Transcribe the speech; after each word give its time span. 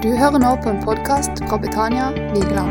Du 0.00 0.08
hører 0.16 0.40
nå 0.40 0.50
på 0.64 0.70
en 0.72 0.78
podkast 0.80 1.42
fra 1.44 1.58
Betania 1.60 2.06
Vigeland. 2.32 2.70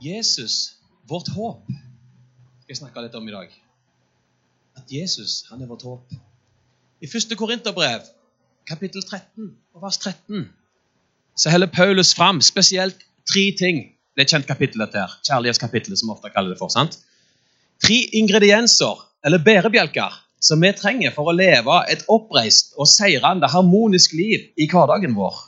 Jesus, 0.00 0.54
vårt 1.04 1.28
håp, 1.36 1.68
skal 2.62 2.72
jeg 2.72 2.78
snakke 2.78 3.04
litt 3.04 3.18
om 3.20 3.28
i 3.28 3.34
dag. 3.34 3.52
At 4.80 4.96
Jesus, 4.96 5.42
han 5.50 5.60
er 5.60 5.68
vårt 5.68 5.84
håp. 5.84 6.16
I 7.04 7.10
1. 7.10 7.36
Korinterbrev, 7.36 8.08
kapittel 8.64 9.04
13, 9.04 9.52
og 9.76 9.84
vers 9.84 10.00
13, 10.00 10.48
så 11.36 11.52
heller 11.52 11.68
Paulus 11.68 12.14
fram 12.16 12.40
spesielt 12.40 13.04
tre 13.28 13.50
ting. 13.60 13.90
Det 14.16 14.24
er 14.24 14.30
et 14.30 14.36
kjent 14.38 14.48
kapittel, 14.48 14.80
dette 14.86 15.04
her. 15.04 15.20
Kjærlighetskapittelet, 15.28 16.00
som 16.00 16.08
vi 16.08 16.16
ofte 16.16 16.32
kaller 16.32 16.56
det 16.56 16.62
for. 16.64 16.72
sant? 16.72 16.96
Tre 17.84 18.00
ingredienser, 18.24 19.04
eller 19.20 19.44
bærebjelker, 19.52 20.23
som 20.44 20.60
vi 20.60 20.74
trenger 20.76 21.14
for 21.14 21.30
å 21.30 21.36
leve 21.36 21.78
et 21.88 22.04
oppreist 22.12 22.74
og 22.76 22.88
seirende, 22.90 23.48
harmonisk 23.48 24.12
liv 24.16 24.50
i 24.60 24.68
hverdagen 24.68 25.16
vår. 25.16 25.38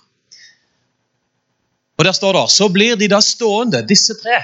Og 1.98 2.04
Der 2.04 2.16
står 2.16 2.36
det 2.36 2.44
så 2.52 2.68
blir 2.72 2.96
de 2.96 3.08
da 3.08 3.20
stående, 3.20 3.82
disse 3.88 4.16
tre. 4.22 4.40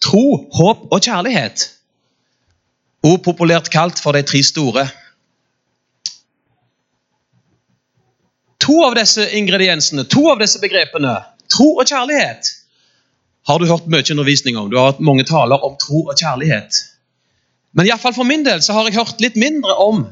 Tro, 0.00 0.48
håp 0.52 0.92
og 0.92 1.00
kjærlighet. 1.04 1.68
Og 3.04 3.22
populært 3.24 3.70
kalt 3.72 4.00
for 4.00 4.16
de 4.16 4.22
tre 4.22 4.42
store. 4.44 4.86
To 8.64 8.82
av 8.84 8.96
disse 8.98 9.24
ingrediensene, 9.38 10.04
to 10.04 10.26
av 10.32 10.40
disse 10.42 10.60
begrepene, 10.60 11.14
tro 11.48 11.70
og 11.78 11.88
kjærlighet, 11.88 12.52
har 13.48 13.58
du 13.58 13.68
hørt 13.70 13.86
mye 13.88 14.04
undervisning 14.12 14.58
om. 14.60 14.68
Du 14.68 14.76
har 14.76 14.92
hatt 14.92 15.04
mange 15.04 15.24
taler 15.24 15.62
om 15.64 15.76
tro 15.80 16.02
og 16.04 16.16
kjærlighet. 16.18 16.82
Men 17.72 17.86
i 17.86 17.94
fall 18.00 18.14
for 18.16 18.28
min 18.28 18.44
del 18.46 18.62
så 18.64 18.76
har 18.76 18.88
jeg 18.88 18.98
hørt 18.98 19.20
litt 19.22 19.36
mindre 19.36 19.74
om 19.82 20.06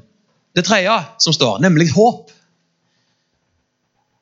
det 0.57 0.65
tredje 0.67 0.97
som 1.23 1.35
står, 1.37 1.61
nemlig 1.65 1.91
håp. 1.93 2.33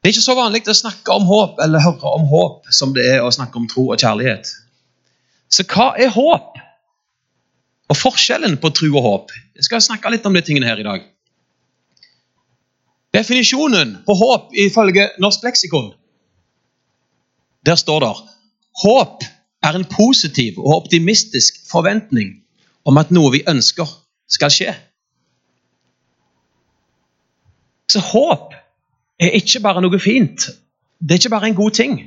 Det 0.04 0.10
er 0.10 0.14
ikke 0.14 0.26
så 0.26 0.36
vanlig 0.36 0.66
å 0.68 0.76
snakke 0.76 1.14
om 1.14 1.24
håp 1.28 1.60
eller 1.64 1.80
høre 1.80 2.10
om 2.18 2.26
håp 2.28 2.68
som 2.74 2.92
det 2.96 3.06
er 3.14 3.24
å 3.24 3.32
snakke 3.32 3.56
om 3.56 3.68
tro 3.70 3.86
og 3.88 4.00
kjærlighet. 4.00 4.50
Så 5.48 5.64
hva 5.70 5.94
er 5.96 6.12
håp? 6.12 6.60
Og 7.92 7.98
forskjellen 8.00 8.56
på 8.60 8.70
tro 8.74 8.90
og 8.96 9.06
håp? 9.06 9.32
Jeg 9.56 9.66
skal 9.66 9.82
snakke 9.84 10.12
litt 10.12 10.26
om 10.26 10.36
de 10.36 10.42
tingene 10.44 10.68
her 10.68 10.80
i 10.80 10.86
dag. 10.86 11.04
Definisjonen 13.14 13.98
på 14.06 14.16
håp 14.18 14.54
ifølge 14.58 15.06
Norsk 15.22 15.44
leksikon 15.46 15.92
Der 17.64 17.78
står 17.78 18.00
det 18.02 18.14
håp 18.82 19.22
er 19.64 19.76
en 19.78 19.86
positiv 19.88 20.58
og 20.58 20.82
optimistisk 20.82 21.62
forventning 21.70 22.43
om 22.84 23.00
at 23.00 23.12
noe 23.14 23.32
vi 23.32 23.44
ønsker, 23.48 23.88
skal 24.28 24.52
skje. 24.52 24.72
Så 27.90 28.00
håp 28.00 28.54
er 29.20 29.36
ikke 29.38 29.60
bare 29.64 29.82
noe 29.84 30.00
fint. 30.00 30.48
Det 30.98 31.14
er 31.16 31.20
ikke 31.20 31.34
bare 31.36 31.50
en 31.50 31.58
god 31.58 31.76
ting. 31.76 31.98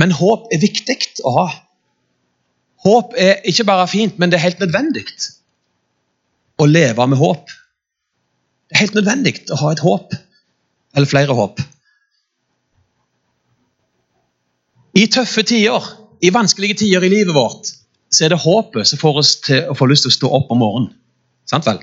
Men 0.00 0.14
håp 0.18 0.50
er 0.52 0.62
viktig 0.62 0.98
å 1.22 1.34
ha. 1.36 1.46
Håp 2.82 3.14
er 3.18 3.44
ikke 3.46 3.66
bare 3.68 3.86
fint, 3.86 4.18
men 4.18 4.30
det 4.30 4.40
er 4.40 4.48
helt 4.48 4.62
nødvendig 4.62 5.06
å 6.58 6.66
leve 6.66 7.06
med 7.06 7.20
håp. 7.20 7.46
Det 8.66 8.76
er 8.76 8.82
helt 8.82 8.98
nødvendig 8.98 9.36
å 9.52 9.60
ha 9.60 9.70
et 9.72 9.82
håp, 9.84 10.16
eller 10.96 11.08
flere 11.10 11.36
håp. 11.38 11.62
I 14.98 15.06
tøffe 15.08 15.44
tider 15.48 15.86
i 16.22 16.30
vanskelige 16.34 16.78
tider 16.84 17.02
i 17.02 17.10
livet 17.10 17.34
vårt 17.34 17.72
så 18.12 18.26
er 18.26 18.34
det 18.34 18.42
håpet 18.42 18.86
som 18.88 19.00
får 19.00 19.18
oss 19.22 19.36
til 19.42 19.70
å 19.72 19.76
få 19.76 19.88
lyst 19.90 20.04
til 20.06 20.12
å 20.12 20.18
stå 20.18 20.30
opp 20.36 20.50
om 20.52 20.60
morgenen. 20.60 20.92
Sant 21.48 21.66
vel? 21.66 21.80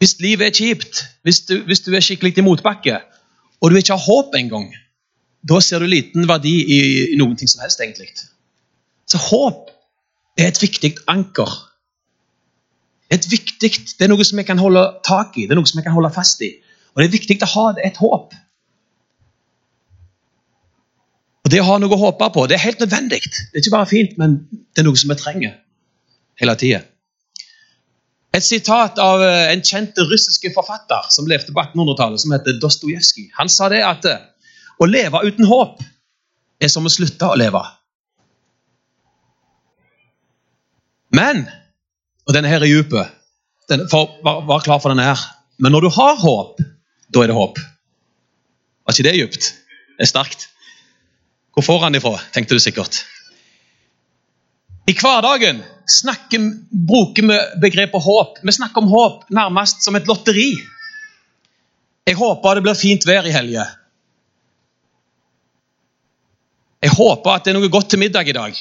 Hvis 0.00 0.18
livet 0.20 0.46
er 0.48 0.56
kjipt, 0.56 1.02
hvis 1.24 1.42
du, 1.48 1.58
hvis 1.68 1.82
du 1.84 1.90
er 1.96 2.04
skikkelig 2.04 2.38
i 2.38 2.44
motbakke, 2.44 3.00
og 3.60 3.72
du 3.72 3.76
ikke 3.80 3.96
har 3.96 4.04
håp 4.04 4.36
engang, 4.36 4.68
da 5.44 5.60
ser 5.64 5.80
du 5.80 5.88
liten 5.88 6.28
verdi 6.28 6.52
i, 6.60 6.78
i 7.12 7.18
noen 7.20 7.36
ting 7.40 7.48
som 7.48 7.64
helst, 7.64 7.80
egentlig. 7.80 8.12
Så 9.08 9.20
håp 9.20 9.72
er 10.40 10.48
et 10.48 10.60
viktig 10.62 10.94
anker. 11.10 11.52
Et 13.10 13.26
viktig, 13.26 13.72
Det 13.98 14.06
er 14.06 14.12
noe 14.12 14.24
som 14.24 14.38
vi 14.38 14.46
kan 14.46 14.60
holde 14.60 14.84
tak 15.04 15.36
i, 15.36 15.48
det 15.48 15.56
er 15.56 15.60
noe 15.60 15.68
som 15.68 15.80
vi 15.80 15.84
kan 15.88 15.96
holde 15.96 16.12
fast 16.14 16.44
i. 16.46 16.52
Og 16.92 17.02
det 17.02 17.08
er 17.08 17.16
viktig 17.16 17.40
å 17.42 17.52
ha 17.56 17.66
et 17.84 17.98
håp. 18.00 18.36
Og 21.50 21.54
Det 21.56 21.64
å 21.64 21.66
ha 21.66 21.76
noe 21.82 21.96
å 21.96 21.98
håpe 21.98 22.26
på 22.30 22.44
det 22.46 22.54
er 22.54 22.62
helt 22.62 22.82
nødvendig. 22.84 23.18
Det 23.26 23.56
er 23.58 23.64
ikke 23.64 23.72
bare 23.74 23.90
fint, 23.90 24.12
men 24.20 24.36
det 24.54 24.84
er 24.84 24.84
noe 24.86 24.98
som 25.00 25.10
vi 25.10 25.16
trenger 25.18 25.56
hele 26.38 26.52
tida. 26.60 26.84
Et 28.38 28.44
sitat 28.46 29.00
av 29.02 29.18
eh, 29.26 29.48
en 29.50 29.64
kjent 29.66 29.98
russiske 29.98 30.52
forfatter 30.54 31.08
som 31.10 31.26
levde 31.26 31.50
på 31.50 31.58
1800-tallet, 31.64 32.22
som 32.22 32.34
heter 32.36 32.60
Dostojevskij. 32.62 33.32
Han 33.40 33.50
sa 33.50 33.66
det 33.72 33.80
at 33.82 34.06
eh, 34.06 34.20
å 34.78 34.86
leve 34.86 35.24
uten 35.26 35.48
håp 35.50 35.82
er 36.62 36.70
som 36.70 36.86
å 36.86 36.92
slutte 36.94 37.26
å 37.26 37.40
leve. 37.40 37.64
Men 41.18 41.48
Og 42.28 42.36
denne 42.36 42.46
her 42.52 42.62
er 42.62 42.70
dyp. 42.70 42.94
Vær, 42.94 44.38
vær 44.46 44.62
klar 44.62 44.78
for 44.78 44.94
denne 44.94 45.08
her. 45.08 45.26
Men 45.58 45.74
når 45.74 45.88
du 45.88 45.90
har 45.98 46.14
håp, 46.22 46.62
da 47.10 47.24
er 47.24 47.32
det 47.32 47.38
håp. 47.40 47.58
Var 48.86 48.94
ikke 48.94 49.08
det 49.08 49.16
dypt? 49.18 49.50
Det 49.98 50.06
er 50.06 50.14
sterkt. 50.14 50.46
Hvor 51.54 51.66
får 51.66 51.82
han 51.86 51.98
ifra, 51.98 52.18
tenkte 52.34 52.54
du 52.54 52.62
sikkert. 52.62 53.02
I 54.90 54.94
hverdagen 54.98 55.62
snakker, 55.86 56.46
bruker 56.70 57.26
vi 57.26 57.38
begrepet 57.62 58.02
håp. 58.02 58.38
Vi 58.42 58.54
snakker 58.54 58.82
om 58.82 58.90
håp 58.90 59.26
nærmest 59.34 59.84
som 59.84 59.96
et 59.98 60.08
lotteri. 60.10 60.52
Jeg 62.06 62.18
håper 62.18 62.58
det 62.58 62.64
blir 62.64 62.78
fint 62.78 63.06
vær 63.06 63.26
i 63.28 63.34
helga. 63.34 63.66
Jeg 66.80 66.94
håper 66.96 67.34
at 67.36 67.44
det 67.44 67.52
er 67.52 67.58
noe 67.58 67.70
godt 67.70 67.90
til 67.92 68.00
middag 68.00 68.30
i 68.30 68.34
dag. 68.34 68.56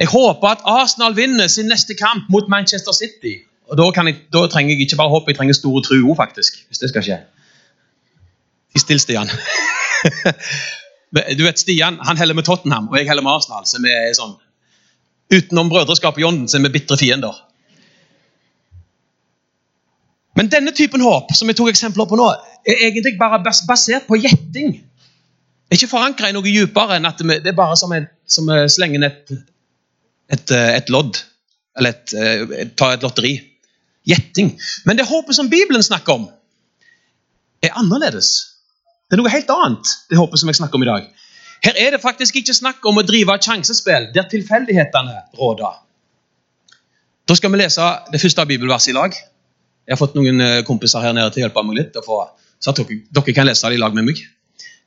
Jeg 0.00 0.08
håper 0.12 0.48
at 0.48 0.66
Arsenal 0.68 1.16
vinner 1.16 1.48
sin 1.48 1.68
neste 1.72 1.96
kamp 1.96 2.28
mot 2.32 2.48
Manchester 2.48 2.92
City. 2.92 3.40
Og 3.70 3.78
Da, 3.78 3.86
jeg, 4.02 4.16
da 4.32 4.46
trenger 4.50 4.74
jeg 4.74 4.86
ikke 4.86 4.98
bare 4.98 5.12
håp, 5.12 5.28
jeg 5.28 5.38
trenger 5.38 5.54
store 5.54 5.82
tro 5.86 5.98
òg, 6.02 6.16
faktisk. 6.18 6.62
Hvis 6.68 6.82
det 6.82 6.90
skal 6.90 7.06
skje. 7.06 7.18
I 8.74 8.98
Stian. 8.98 9.30
Du 11.10 11.42
vet, 11.42 11.58
Stian 11.58 11.98
han 12.06 12.18
heller 12.20 12.38
med 12.38 12.46
Tottenham, 12.46 12.88
og 12.88 12.98
jeg 12.98 13.08
heller 13.08 13.24
med 13.26 13.32
Arsenal. 13.32 13.66
så 13.66 13.82
vi 13.82 13.90
er 13.90 14.12
sånn, 14.14 14.36
Utenom 15.30 15.68
brødreskapet 15.70 16.22
i 16.22 16.26
ånden 16.26 16.48
så 16.50 16.58
er 16.58 16.64
vi 16.64 16.72
bitre 16.74 16.96
fiender. 16.98 17.36
Men 20.38 20.48
denne 20.50 20.72
typen 20.74 21.02
håp 21.04 21.30
som 21.38 21.50
jeg 21.50 21.58
tok 21.58 21.70
eksempler 21.70 22.08
på 22.10 22.18
nå, 22.18 22.26
er 22.66 22.82
egentlig 22.88 23.16
bare 23.18 23.38
basert 23.44 24.08
på 24.08 24.18
gjetting. 24.18 24.72
Ikke 25.70 25.86
forankra 25.90 26.30
i 26.30 26.34
noe 26.34 26.46
dypere 26.46 26.98
enn 26.98 27.06
at 27.06 27.22
det 27.22 27.46
er 27.46 27.58
bare 27.58 27.76
som, 27.78 27.92
en, 27.94 28.08
som 28.26 28.50
slenger 28.74 29.06
et, 29.06 29.34
et, 30.34 30.50
eh, 30.50 30.72
et 30.80 30.90
lodd. 30.90 31.20
Eller 31.78 31.94
et, 31.94 32.14
eh, 32.14 32.42
et, 32.64 32.74
ta 32.78 32.90
et 32.94 33.06
lotteri. 33.06 33.36
Gjetting. 34.08 34.56
Men 34.88 34.98
det 34.98 35.06
håpet 35.06 35.36
som 35.36 35.50
Bibelen 35.52 35.84
snakker 35.86 36.18
om, 36.18 36.26
er 37.62 37.76
annerledes. 37.78 38.32
Det 39.10 39.16
er 39.16 39.24
noe 39.24 39.32
helt 39.32 39.48
annet, 39.50 39.88
det 40.06 40.18
håpet 40.20 40.38
som 40.38 40.50
jeg 40.52 40.60
snakker 40.60 40.78
om 40.78 40.84
i 40.84 40.88
dag. 40.88 41.06
Her 41.66 41.78
er 41.82 41.96
det 41.96 41.98
faktisk 42.00 42.36
ikke 42.38 42.54
snakk 42.54 42.84
om 42.86 43.00
å 43.00 43.02
drive 43.02 43.34
sjansespill 43.42 44.06
der 44.14 44.28
tilfeldighetene 44.30 45.16
råder. 45.40 45.80
Da 47.26 47.34
skal 47.34 47.50
vi 47.50 47.58
lese 47.58 47.88
det 48.14 48.20
første 48.22 48.46
bibelverset 48.46 48.92
i 48.92 48.94
lag. 48.94 49.18
Jeg 49.82 49.96
har 49.96 49.98
fått 49.98 50.14
noen 50.14 50.38
eh, 50.44 50.60
kompiser 50.66 51.02
her 51.02 51.16
nede 51.16 51.34
til 51.34 51.42
å 51.42 51.48
hjelpe 51.48 51.66
meg 51.66 51.80
litt, 51.80 51.98
så 51.98 52.70
at 52.70 52.78
dere, 52.78 53.00
dere 53.10 53.34
kan 53.34 53.50
lese 53.50 53.66
det 53.66 53.80
i 53.80 53.82
lag 53.82 53.98
med 53.98 54.06
meg. 54.12 54.22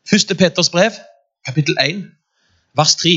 Første 0.07 0.39
Peters 0.39 0.71
brev, 0.71 0.95
kapittel 1.43 1.75
1, 1.83 2.01
vers 2.79 2.95
3. 3.03 3.13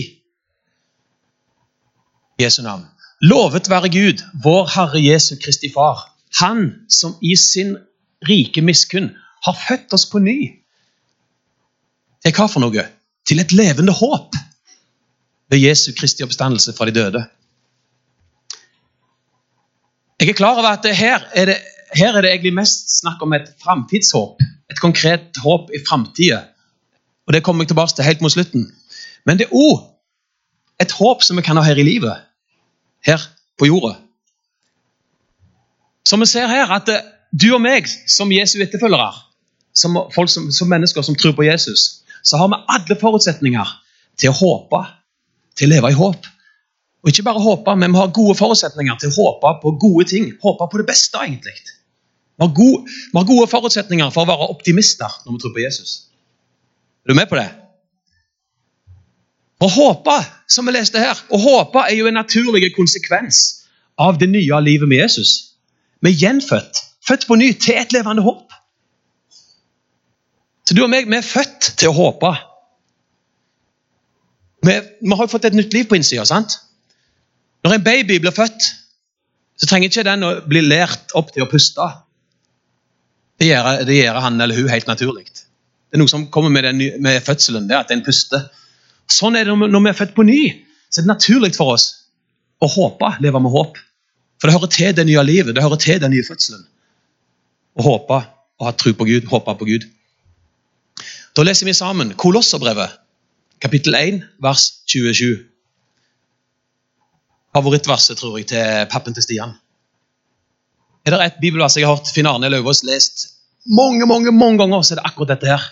Jesu 2.42 2.60
navn. 2.66 2.82
Lovet 3.22 3.70
være 3.70 3.94
Gud, 3.94 4.26
vår 4.42 4.74
Herre 4.74 5.06
Jesu 5.06 5.36
Kristi 5.38 5.70
Far, 5.72 6.02
Han 6.42 6.82
som 6.90 7.14
i 7.22 7.36
sin 7.38 7.76
rike 8.26 8.60
miskunn 8.60 9.12
har 9.46 9.54
født 9.68 9.94
oss 9.94 10.04
på 10.10 10.18
ny 10.18 10.65
til 12.26 12.34
hva 12.34 12.48
for 12.50 12.62
noe? 12.62 12.84
Til 13.26 13.42
et 13.42 13.54
levende 13.54 13.94
håp 13.94 14.36
ved 15.50 15.62
Jesu 15.62 15.92
Kristi 15.96 16.24
oppstandelse 16.26 16.74
fra 16.74 16.88
de 16.88 16.94
døde. 16.94 17.22
Jeg 20.20 20.32
er 20.32 20.38
klar 20.38 20.58
over 20.58 20.72
at 20.72 20.86
her 20.96 21.26
er 21.34 21.50
det, 21.52 21.56
her 21.94 22.16
er 22.16 22.24
det 22.24 22.30
egentlig 22.32 22.54
mest 22.56 22.90
snakk 22.98 23.22
om 23.22 23.34
et 23.36 23.50
framtidshåp. 23.62 24.40
Et 24.70 24.80
konkret 24.80 25.38
håp 25.44 25.70
i 25.70 25.82
framtida. 25.86 26.40
Og 27.26 27.34
det 27.34 27.42
kommer 27.42 27.62
jeg 27.62 27.74
tilbake 27.74 27.94
til 27.94 28.04
helt 28.04 28.24
mot 28.24 28.32
slutten. 28.32 28.64
Men 29.26 29.38
det 29.38 29.46
er 29.46 29.54
òg 29.54 29.84
et 30.82 30.92
håp 30.98 31.22
som 31.22 31.38
vi 31.38 31.44
kan 31.46 31.58
ha 31.58 31.62
her 31.66 31.78
i 31.78 31.86
livet. 31.86 32.24
Her 33.06 33.22
på 33.58 33.68
jorda. 33.68 33.94
Som 36.06 36.22
vi 36.22 36.26
ser 36.30 36.50
her, 36.50 36.70
at 36.70 36.90
du 37.30 37.48
og 37.54 37.62
meg 37.62 37.86
som 37.90 38.32
Jesu 38.32 38.58
etterfølgere, 38.62 39.12
som, 39.76 39.98
folk 40.14 40.30
som, 40.32 40.50
som 40.52 40.70
mennesker 40.70 41.02
som 41.02 41.16
tror 41.18 41.34
på 41.36 41.46
Jesus, 41.46 42.05
så 42.26 42.40
har 42.40 42.50
vi 42.50 42.62
alle 42.74 42.98
forutsetninger 43.00 43.74
til 44.18 44.32
å 44.32 44.38
håpe, 44.40 44.82
til 45.56 45.68
å 45.68 45.74
leve 45.74 45.92
i 45.92 45.98
håp. 45.98 46.26
Og 47.04 47.12
ikke 47.12 47.26
bare 47.28 47.42
håpe, 47.42 47.74
men 47.78 47.94
vi 47.94 48.00
har 48.00 48.14
gode 48.14 48.34
forutsetninger 48.38 48.96
til 48.98 49.12
å 49.12 49.16
håpe 49.20 49.52
på 49.62 49.74
gode 49.82 50.08
ting. 50.10 50.32
Håpe 50.42 50.66
på 50.72 50.80
det 50.80 50.88
beste, 50.88 51.20
egentlig. 51.22 51.54
Vi 52.36 52.44
har, 52.44 52.50
gode, 52.56 52.96
vi 53.12 53.20
har 53.20 53.28
gode 53.28 53.46
forutsetninger 53.52 54.10
for 54.12 54.26
å 54.26 54.30
være 54.32 54.48
optimister 54.56 55.20
når 55.24 55.36
vi 55.36 55.44
tror 55.44 55.54
på 55.54 55.62
Jesus. 55.62 55.92
Er 57.06 57.14
du 57.14 57.18
med 57.20 57.30
på 57.30 57.38
det? 57.38 57.46
Å 59.62 59.68
håpe, 59.72 60.16
som 60.50 60.66
vi 60.66 60.74
leste 60.74 61.00
her, 61.00 61.16
å 61.32 61.38
håpe 61.40 61.86
er 61.86 61.94
jo 61.96 62.10
en 62.10 62.18
naturlig 62.18 62.74
konsekvens 62.76 63.44
av 64.02 64.18
det 64.20 64.28
nye 64.28 64.58
livet 64.66 64.90
med 64.90 65.04
Jesus. 65.04 65.54
Vi 66.04 66.10
er 66.10 66.26
gjenfødt, 66.26 66.82
født 67.06 67.24
på 67.30 67.38
ny 67.38 67.54
til 67.54 67.78
et 67.80 67.94
levende 67.94 68.26
håp. 68.26 68.55
Så 70.66 70.74
du 70.74 70.82
og 70.82 70.90
meg, 70.90 71.06
vi 71.06 71.18
er 71.18 71.26
født 71.26 71.72
til 71.78 71.92
å 71.92 71.96
håpe. 71.96 72.32
Vi, 74.66 74.74
vi 75.02 75.18
har 75.20 75.30
fått 75.30 75.46
et 75.46 75.56
nytt 75.56 75.74
liv 75.76 75.86
på 75.86 75.98
innsida. 75.98 76.24
sant? 76.26 76.58
Når 77.62 77.76
en 77.76 77.86
baby 77.86 78.18
blir 78.22 78.34
født, 78.34 78.66
så 79.56 79.68
trenger 79.68 79.90
ikke 79.90 80.06
den 80.06 80.26
å 80.26 80.32
bli 80.46 80.62
lært 80.64 81.14
opp 81.18 81.32
til 81.34 81.46
å 81.46 81.50
puste. 81.50 81.86
Det 83.40 83.50
gjør, 83.50 83.84
det 83.88 83.98
gjør 83.98 84.20
han 84.24 84.40
eller 84.40 84.58
hun 84.58 84.70
helt 84.72 84.90
naturlig. 84.90 85.26
Det 85.30 85.96
er 85.96 86.02
noe 86.02 86.10
som 86.10 86.26
kommer 86.32 86.52
med, 86.52 86.66
den, 86.66 87.02
med 87.02 87.22
fødselen, 87.24 87.68
det 87.70 87.78
at 87.78 87.92
en 87.94 88.04
puster. 88.04 88.48
Sånn 89.12 89.38
er 89.38 89.46
det 89.46 89.54
når 89.54 89.84
vi 89.84 89.92
er 89.92 89.98
født 89.98 90.16
på 90.16 90.26
ny. 90.26 90.40
Så 90.90 91.00
er 91.00 91.06
det 91.06 91.12
naturlig 91.14 91.52
for 91.56 91.76
oss 91.76 91.88
å 92.62 92.68
håpe, 92.70 93.12
leve 93.22 93.42
med 93.42 93.54
håp. 93.54 93.78
For 94.40 94.48
det 94.48 94.56
hører 94.56 94.72
til 94.72 94.96
det 94.96 95.06
nye 95.08 95.24
livet, 95.24 95.54
det 95.56 95.64
hører 95.64 95.80
til 95.80 96.00
den 96.02 96.12
nye 96.12 96.26
fødselen. 96.26 96.64
Å 97.76 97.86
håpe 97.86 98.22
og 98.56 98.66
ha 98.66 98.72
tro 98.76 98.92
på 98.96 99.06
Gud, 99.08 99.28
håpe 99.30 99.54
på 99.60 99.68
Gud. 99.68 99.86
Da 101.36 101.44
leser 101.44 101.68
vi 101.68 101.74
sammen 101.76 102.14
Kolosserbrevet, 102.16 102.94
kapittel 103.60 103.94
1, 103.94 104.22
vers 104.40 104.62
27. 104.88 105.34
Favorittverset, 107.52 108.16
tror 108.16 108.38
jeg, 108.38 108.46
til 108.48 108.86
pappen 108.88 109.12
til 109.12 109.24
Stian. 109.24 109.52
Er 111.04 111.12
det 111.12 111.18
et 111.26 111.36
bibelvers 111.42 111.76
jeg 111.76 111.84
har 111.84 111.98
hørt 111.98 112.08
Finn 112.14 112.28
Arne 112.30 112.48
Lauvås 112.48 112.80
lest 112.88 113.26
mange 113.66 114.06
mange, 114.06 114.32
mange 114.32 114.58
ganger, 114.62 114.80
så 114.82 114.94
er 114.94 115.00
det 115.02 115.10
akkurat 115.10 115.34
dette 115.34 115.50
her. 115.50 115.66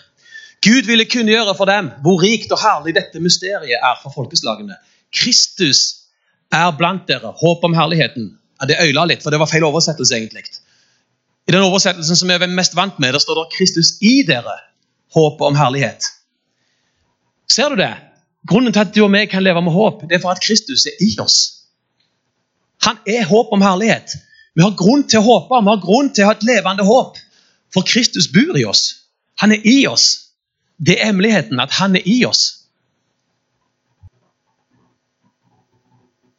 Gud 0.65 0.85
ville 0.85 1.07
kunngjøre 1.09 1.57
for 1.57 1.65
dem 1.71 1.89
hvor 2.05 2.21
rikt 2.21 2.53
og 2.53 2.61
herlig 2.61 2.93
dette 2.99 3.23
mysteriet 3.23 3.73
er 3.79 3.97
for 4.03 4.13
folkeslagene. 4.13 4.77
Kristus 5.15 5.81
er 6.53 6.69
blant 6.77 7.07
dere, 7.09 7.33
håp 7.41 7.65
om 7.65 7.73
herligheten. 7.73 8.35
Ja, 8.61 8.69
det 8.69 8.77
øyla 8.85 9.07
litt, 9.09 9.23
for 9.25 9.33
det 9.33 9.41
var 9.41 9.49
feil 9.49 9.65
oversettelse. 9.65 10.13
egentlig. 10.15 10.45
I 11.47 11.57
den 11.57 11.65
oversettelsen 11.65 12.21
som 12.21 12.29
jeg 12.29 12.41
er 12.41 12.53
mest 12.53 12.75
vant 12.75 12.99
med, 12.99 13.13
der 13.13 13.19
står 13.19 13.41
det 13.41 13.57
'Kristus 13.57 13.97
i 14.01 14.21
dere, 14.27 14.59
håp 15.15 15.41
om 15.41 15.55
herlighet'. 15.55 16.11
Ser 17.47 17.69
du 17.69 17.79
det? 17.79 17.93
Grunnen 18.47 18.73
til 18.73 18.83
at 18.83 18.93
du 18.93 19.01
og 19.05 19.11
meg 19.11 19.29
kan 19.31 19.43
leve 19.43 19.61
med 19.65 19.73
håp, 19.73 20.03
det 20.09 20.17
er 20.17 20.21
for 20.21 20.35
at 20.35 20.43
Kristus 20.43 20.85
er 20.85 20.97
i 21.01 21.15
oss. 21.19 21.37
Han 22.85 22.99
er 23.09 23.25
håp 23.25 23.53
om 23.55 23.63
herlighet. 23.65 24.17
Vi 24.55 24.63
har 24.63 24.75
grunn 24.77 25.07
til 25.09 25.19
å 25.19 25.25
håpe, 25.25 25.61
vi 25.61 25.73
har 25.73 25.81
grunn 25.81 26.11
til 26.13 26.25
å 26.25 26.29
ha 26.29 26.35
et 26.35 26.45
levende 26.45 26.85
håp. 26.85 27.17
For 27.73 27.87
Kristus 27.87 28.27
bor 28.31 28.57
i 28.59 28.65
oss. 28.65 28.83
Han 29.41 29.51
er 29.51 29.65
i 29.67 29.87
oss. 29.87 30.05
Det 30.77 30.99
er 30.99 31.09
hemmeligheten, 31.09 31.59
at 31.59 31.73
han 31.79 31.95
er 31.95 32.05
i 32.05 32.21
oss. 32.27 32.43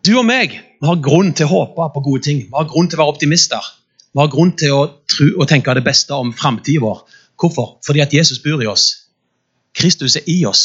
Du 0.06 0.14
og 0.20 0.26
meg 0.28 0.54
vi 0.76 0.86
har 0.86 1.00
grunn 1.02 1.32
til 1.34 1.48
å 1.48 1.52
håpe 1.54 1.88
på 1.94 2.04
gode 2.04 2.22
ting. 2.28 2.42
Vi 2.46 2.54
har 2.54 2.68
grunn 2.70 2.88
til 2.88 2.98
å 2.98 3.02
være 3.02 3.14
optimister. 3.16 3.70
Vi 4.12 4.20
har 4.20 4.32
grunn 4.32 4.52
til 4.60 4.74
å 4.76 4.82
tro 5.10 5.28
og 5.40 5.48
tenke 5.50 5.74
det 5.74 5.84
beste 5.86 6.14
om 6.14 6.34
framtida 6.36 6.84
vår. 6.84 7.00
Hvorfor? 7.40 7.78
Fordi 7.86 8.00
at 8.00 8.14
Jesus 8.14 8.38
bor 8.44 8.62
i 8.62 8.66
oss. 8.66 8.86
Kristus 9.76 10.16
er 10.16 10.24
i 10.26 10.44
oss. 10.48 10.64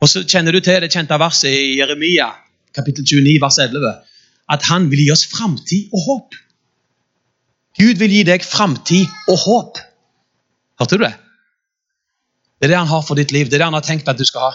Og 0.00 0.08
så 0.08 0.24
kjenner 0.26 0.52
du 0.52 0.60
til 0.60 0.82
det 0.82 0.92
kjente 0.92 1.16
verset 1.18 1.54
i 1.54 1.78
Jeremia 1.78 2.32
kapittel 2.76 3.04
29, 3.04 3.40
vers 3.40 3.58
11, 3.58 3.94
at 4.52 4.66
han 4.70 4.90
vil 4.90 5.06
gi 5.06 5.12
oss 5.14 5.24
framtid 5.30 5.94
og 5.94 6.02
håp. 6.06 6.36
Gud 7.80 8.00
vil 8.00 8.12
gi 8.12 8.24
deg 8.28 8.44
framtid 8.44 9.06
og 9.32 9.38
håp. 9.44 9.80
Hørte 10.80 10.98
du 10.98 11.04
det? 11.04 11.14
Det 12.56 12.68
er 12.68 12.72
det 12.72 12.80
han 12.80 12.92
har 12.92 13.04
for 13.04 13.18
ditt 13.18 13.32
liv. 13.32 13.48
Det 13.48 13.56
er 13.56 13.64
det 13.64 13.70
han 13.70 13.76
har 13.76 13.84
tenkt 13.84 14.08
at 14.08 14.18
du 14.18 14.24
skal 14.24 14.48
ha. 14.48 14.52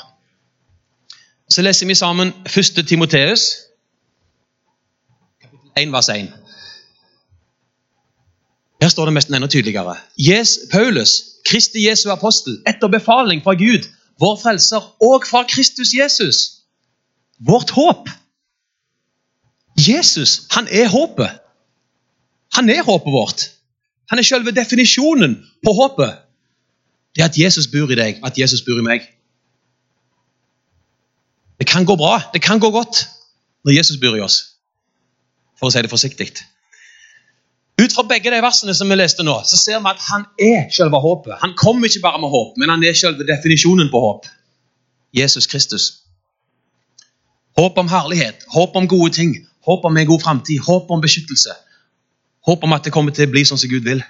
Så 1.51 1.61
leser 1.65 1.89
vi 1.89 1.97
sammen 1.97 2.31
1. 2.47 2.85
Timoteus, 2.87 3.43
kapittel 5.41 5.73
1, 5.83 5.91
vers 5.93 6.09
1. 6.09 6.31
Her 8.81 8.89
står 8.89 9.05
det 9.05 9.13
nesten 9.13 9.35
enda 9.37 9.47
tydeligere. 9.47 9.95
Jes, 10.17 10.59
Paulus, 10.71 11.11
Kristi 11.45 11.83
Jesu 11.87 12.09
apostel, 12.09 12.57
etter 12.67 12.89
befaling 12.89 13.43
fra 13.45 13.53
Gud, 13.53 13.85
vår 14.19 14.39
frelser, 14.41 14.81
og 15.01 15.27
fra 15.29 15.43
Kristus 15.49 15.93
Jesus, 15.93 16.37
vårt 17.39 17.69
håp. 17.69 18.09
Jesus, 19.77 20.47
han 20.51 20.67
er 20.71 20.89
håpet. 20.89 21.29
Han 22.57 22.69
er 22.69 22.83
håpet 22.83 23.13
vårt. 23.13 23.47
Han 24.09 24.19
er 24.19 24.25
selve 24.27 24.51
definisjonen 24.51 25.37
på 25.65 25.73
håpet. 25.77 26.17
Det 27.15 27.23
at 27.23 27.37
Jesus 27.37 27.67
bor 27.67 27.91
i 27.91 27.95
deg, 27.95 28.19
at 28.25 28.37
Jesus 28.37 28.63
bor 28.65 28.79
i 28.79 28.85
meg. 28.85 29.05
Det 31.59 31.67
kan 31.69 31.85
gå 31.85 31.95
bra, 31.95 32.17
det 32.33 32.41
kan 32.41 32.59
gå 32.59 32.71
godt 32.73 33.05
når 33.65 33.77
Jesus 33.77 33.99
bor 34.01 34.17
i 34.17 34.23
oss, 34.25 34.39
for 35.59 35.69
å 35.69 35.73
si 35.73 35.83
det 35.85 35.91
forsiktig. 35.91 36.31
Ut 37.81 37.93
fra 37.95 38.03
begge 38.05 38.29
de 38.29 38.41
versene 38.43 38.73
som 38.77 38.89
vi 38.91 38.97
leste 38.99 39.23
nå, 39.25 39.33
så 39.47 39.57
ser 39.57 39.79
vi 39.79 39.89
at 39.89 40.03
han 40.11 40.27
er 40.37 40.67
selve 40.75 40.99
håpet. 41.01 41.39
Han 41.41 41.55
kommer 41.57 41.89
ikke 41.89 42.03
bare 42.03 42.21
med 42.21 42.29
håp, 42.29 42.59
men 42.61 42.69
han 42.69 42.83
er 42.85 42.97
selve 42.97 43.25
definisjonen 43.25 43.89
på 43.89 44.01
håp. 44.03 44.27
Jesus 45.17 45.47
Kristus. 45.49 45.87
Håp 47.57 47.79
om 47.81 47.89
herlighet, 47.91 48.45
håp 48.53 48.77
om 48.77 48.87
gode 48.87 49.15
ting, 49.17 49.33
håp 49.67 49.85
om 49.85 49.97
en 49.97 50.07
god 50.07 50.21
framtid, 50.23 50.61
håp 50.67 50.91
om 50.93 51.01
beskyttelse. 51.01 51.55
Håp 52.47 52.63
om 52.63 52.73
at 52.73 52.85
det 52.85 52.93
kommer 52.93 53.15
til 53.15 53.27
å 53.27 53.33
bli 53.33 53.43
sånn 53.47 53.59
som 53.59 53.71
Gud 53.71 53.87
vil. 53.87 54.03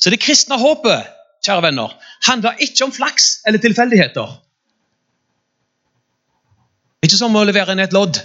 Så 0.00 0.12
det 0.12 0.20
kristne 0.22 0.58
håpet 0.60 1.16
kjære 1.44 1.64
venner, 1.68 1.92
handler 2.26 2.60
ikke 2.60 2.86
om 2.86 2.92
flaks 2.92 3.40
eller 3.48 3.62
tilfeldigheter. 3.62 4.32
Ikke 7.04 7.16
som 7.16 7.36
å 7.36 7.44
levere 7.48 7.76
inn 7.76 7.84
et 7.84 7.96
lodd. 7.96 8.20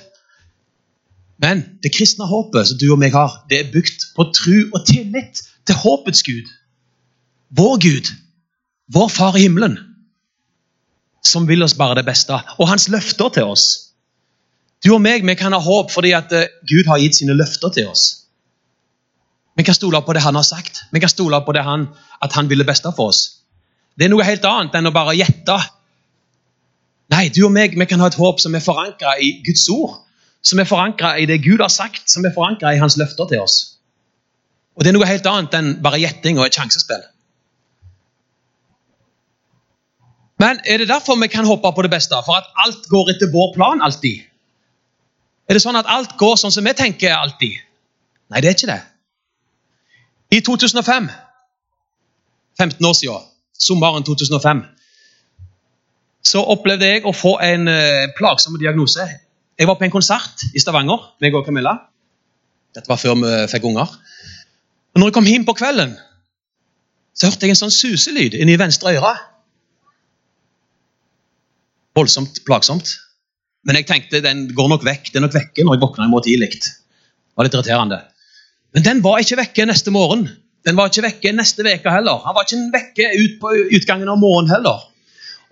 Men 1.42 1.64
det 1.84 1.92
kristne 1.96 2.28
håpet 2.30 2.70
som 2.70 2.80
du 2.80 2.88
og 2.94 3.00
meg 3.02 3.16
har, 3.16 3.42
det 3.50 3.60
er 3.60 3.72
bygd 3.74 4.08
på 4.16 4.28
tro 4.36 4.60
og 4.72 4.86
tillit 4.88 5.42
til 5.68 5.80
håpets 5.82 6.24
Gud. 6.24 6.52
Vår 7.56 7.78
Gud, 7.84 8.12
vår 8.94 9.10
Far 9.12 9.38
i 9.38 9.46
himmelen, 9.46 9.78
som 11.26 11.48
vil 11.50 11.66
oss 11.66 11.76
bare 11.76 11.98
det 12.00 12.06
beste. 12.08 12.38
Og 12.60 12.70
hans 12.70 12.88
løfter 12.90 13.34
til 13.36 13.52
oss. 13.56 13.66
Du 14.86 14.94
og 14.94 15.02
meg 15.02 15.26
vi 15.26 15.36
kan 15.36 15.56
ha 15.56 15.60
håp 15.60 15.92
fordi 15.92 16.14
at 16.14 16.32
eh, 16.36 16.52
Gud 16.70 16.86
har 16.86 17.02
gitt 17.02 17.18
sine 17.18 17.36
løfter 17.36 17.74
til 17.74 17.90
oss. 17.90 18.26
Vi 19.56 19.64
kan 19.64 19.76
stole 19.76 20.02
på 20.04 20.14
det 20.14 20.22
han 20.22 20.36
har 20.36 20.44
sagt, 20.44 20.84
vi 20.92 21.00
kan 21.00 21.10
stole 21.10 21.40
på 21.46 21.56
det 21.56 21.64
han, 21.64 21.88
at 22.22 22.34
han 22.36 22.50
ville 22.52 22.68
beste 22.68 22.92
for 22.96 23.14
oss. 23.14 23.42
Det 23.96 24.06
er 24.06 24.12
noe 24.12 24.28
helt 24.28 24.46
annet 24.46 24.76
enn 24.76 24.92
å 24.92 24.96
bare 24.96 25.16
gjette 25.16 25.56
Nei, 27.14 27.28
du 27.30 27.44
og 27.46 27.52
meg 27.54 27.76
vi 27.78 27.86
kan 27.86 28.02
ha 28.02 28.08
et 28.10 28.18
håp 28.18 28.40
som 28.42 28.56
er 28.58 28.64
forankra 28.66 29.12
i 29.22 29.36
Guds 29.46 29.68
ord. 29.70 30.00
Som 30.46 30.62
er 30.62 30.70
forankra 30.70 31.16
i 31.18 31.26
det 31.26 31.42
Gud 31.44 31.64
har 31.64 31.74
sagt, 31.74 32.06
som 32.12 32.26
er 32.26 32.34
forankra 32.36 32.76
i 32.76 32.82
hans 32.82 32.98
løfter 33.02 33.28
til 33.32 33.42
oss. 33.42 33.58
Og 34.76 34.84
Det 34.84 34.92
er 34.92 34.98
noe 34.98 35.08
helt 35.08 35.28
annet 35.30 35.54
enn 35.58 35.76
bare 35.84 36.02
gjetting 36.04 36.40
og 36.40 36.46
et 36.46 36.58
sjansespill. 36.58 37.04
Men 40.40 40.60
er 40.68 40.78
det 40.78 40.90
derfor 40.92 41.16
vi 41.22 41.32
kan 41.32 41.48
håpe 41.48 41.72
på 41.76 41.82
det 41.82 41.92
beste? 41.92 42.18
For 42.26 42.36
at 42.36 42.50
alt 42.66 42.90
går 42.92 43.14
etter 43.16 43.32
vår 43.32 43.54
plan 43.56 43.82
alltid? 43.82 44.26
Er 45.48 45.56
det 45.56 45.64
sånn 45.64 45.80
at 45.80 45.90
alt 45.90 46.18
går 46.20 46.36
sånn 46.42 46.54
som 46.54 46.66
vi 46.66 46.74
tenker 46.76 47.16
alltid? 47.16 47.56
Nei, 48.34 48.42
det 48.42 48.50
er 48.50 48.58
ikke 48.58 48.72
det. 48.74 48.82
I 50.36 50.42
2005, 50.44 51.10
15 52.60 52.86
år 52.90 52.96
siden, 52.98 53.28
sommeren 53.58 54.04
2005, 54.04 54.64
så 56.26 56.42
opplevde 56.42 56.90
jeg 56.90 57.06
å 57.06 57.14
få 57.14 57.36
en 57.46 57.70
uh, 57.70 58.08
plagsom 58.18 58.58
diagnose. 58.60 59.06
Jeg 59.56 59.70
var 59.70 59.78
på 59.80 59.86
en 59.88 59.94
konsert 59.94 60.42
i 60.52 60.60
Stavanger, 60.60 61.00
meg 61.24 61.36
og 61.38 61.46
Camilla. 61.48 61.78
Dette 62.76 62.92
var 62.92 63.00
før 63.00 63.16
vi 63.22 63.32
fikk 63.48 63.68
unger. 63.70 63.94
Og 64.92 65.00
når 65.00 65.10
jeg 65.10 65.16
kom 65.16 65.30
hjem 65.30 65.46
på 65.48 65.56
kvelden, 65.56 65.94
så 67.16 67.30
hørte 67.30 67.48
jeg 67.48 67.56
en 67.56 67.62
sånn 67.62 67.72
suselyd 67.72 68.36
inni 68.36 68.58
venstre 68.60 68.92
øre. 68.98 69.14
Voldsomt 71.96 72.42
plagsomt. 72.48 72.98
Men 73.66 73.80
jeg 73.80 73.88
tenkte 73.88 74.22
den 74.26 74.50
går 74.58 74.68
nok 74.74 74.84
vekk. 74.84 75.14
Den 75.14 75.24
er 75.24 75.30
nok 75.30 75.38
vekke 75.38 75.64
når 75.64 75.78
jeg 75.78 75.84
våkner 75.86 76.10
i 76.10 76.12
morgen 76.12 76.28
tidlig. 76.28 76.52
Det 76.60 77.40
var 77.40 77.48
litt 77.48 77.56
irriterende. 77.56 78.02
Men 78.76 78.88
den 78.90 79.02
var 79.08 79.24
ikke 79.24 79.40
vekke 79.40 79.70
neste 79.72 79.96
morgen. 79.96 80.28
Den 80.68 80.76
var 80.76 80.92
ikke 80.92 81.06
vekke 81.08 81.32
neste 81.38 81.64
uke 81.64 81.96
heller. 81.96 82.20
Han 82.28 82.36
var 82.36 82.44
ikke 82.44 82.76
vekke 82.76 83.08
ut 83.24 83.40
på 83.40 83.56
utgangen 83.80 84.12
av 84.12 84.20
morgenen 84.20 84.52
heller. 84.52 84.84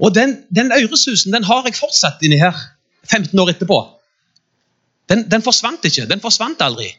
Og 0.03 0.11
den, 0.11 0.41
den 0.51 0.75
øresusen 0.75 1.31
den 1.31 1.47
har 1.47 1.63
jeg 1.63 1.79
fortsatt 1.79 2.19
inni 2.25 2.41
her 2.41 2.57
15 3.11 3.39
år 3.39 3.49
etterpå. 3.53 3.79
Den, 5.09 5.25
den 5.31 5.43
forsvant 5.43 5.85
ikke. 5.85 6.05
Den 6.09 6.21
forsvant 6.23 6.61
aldri. 6.61 6.89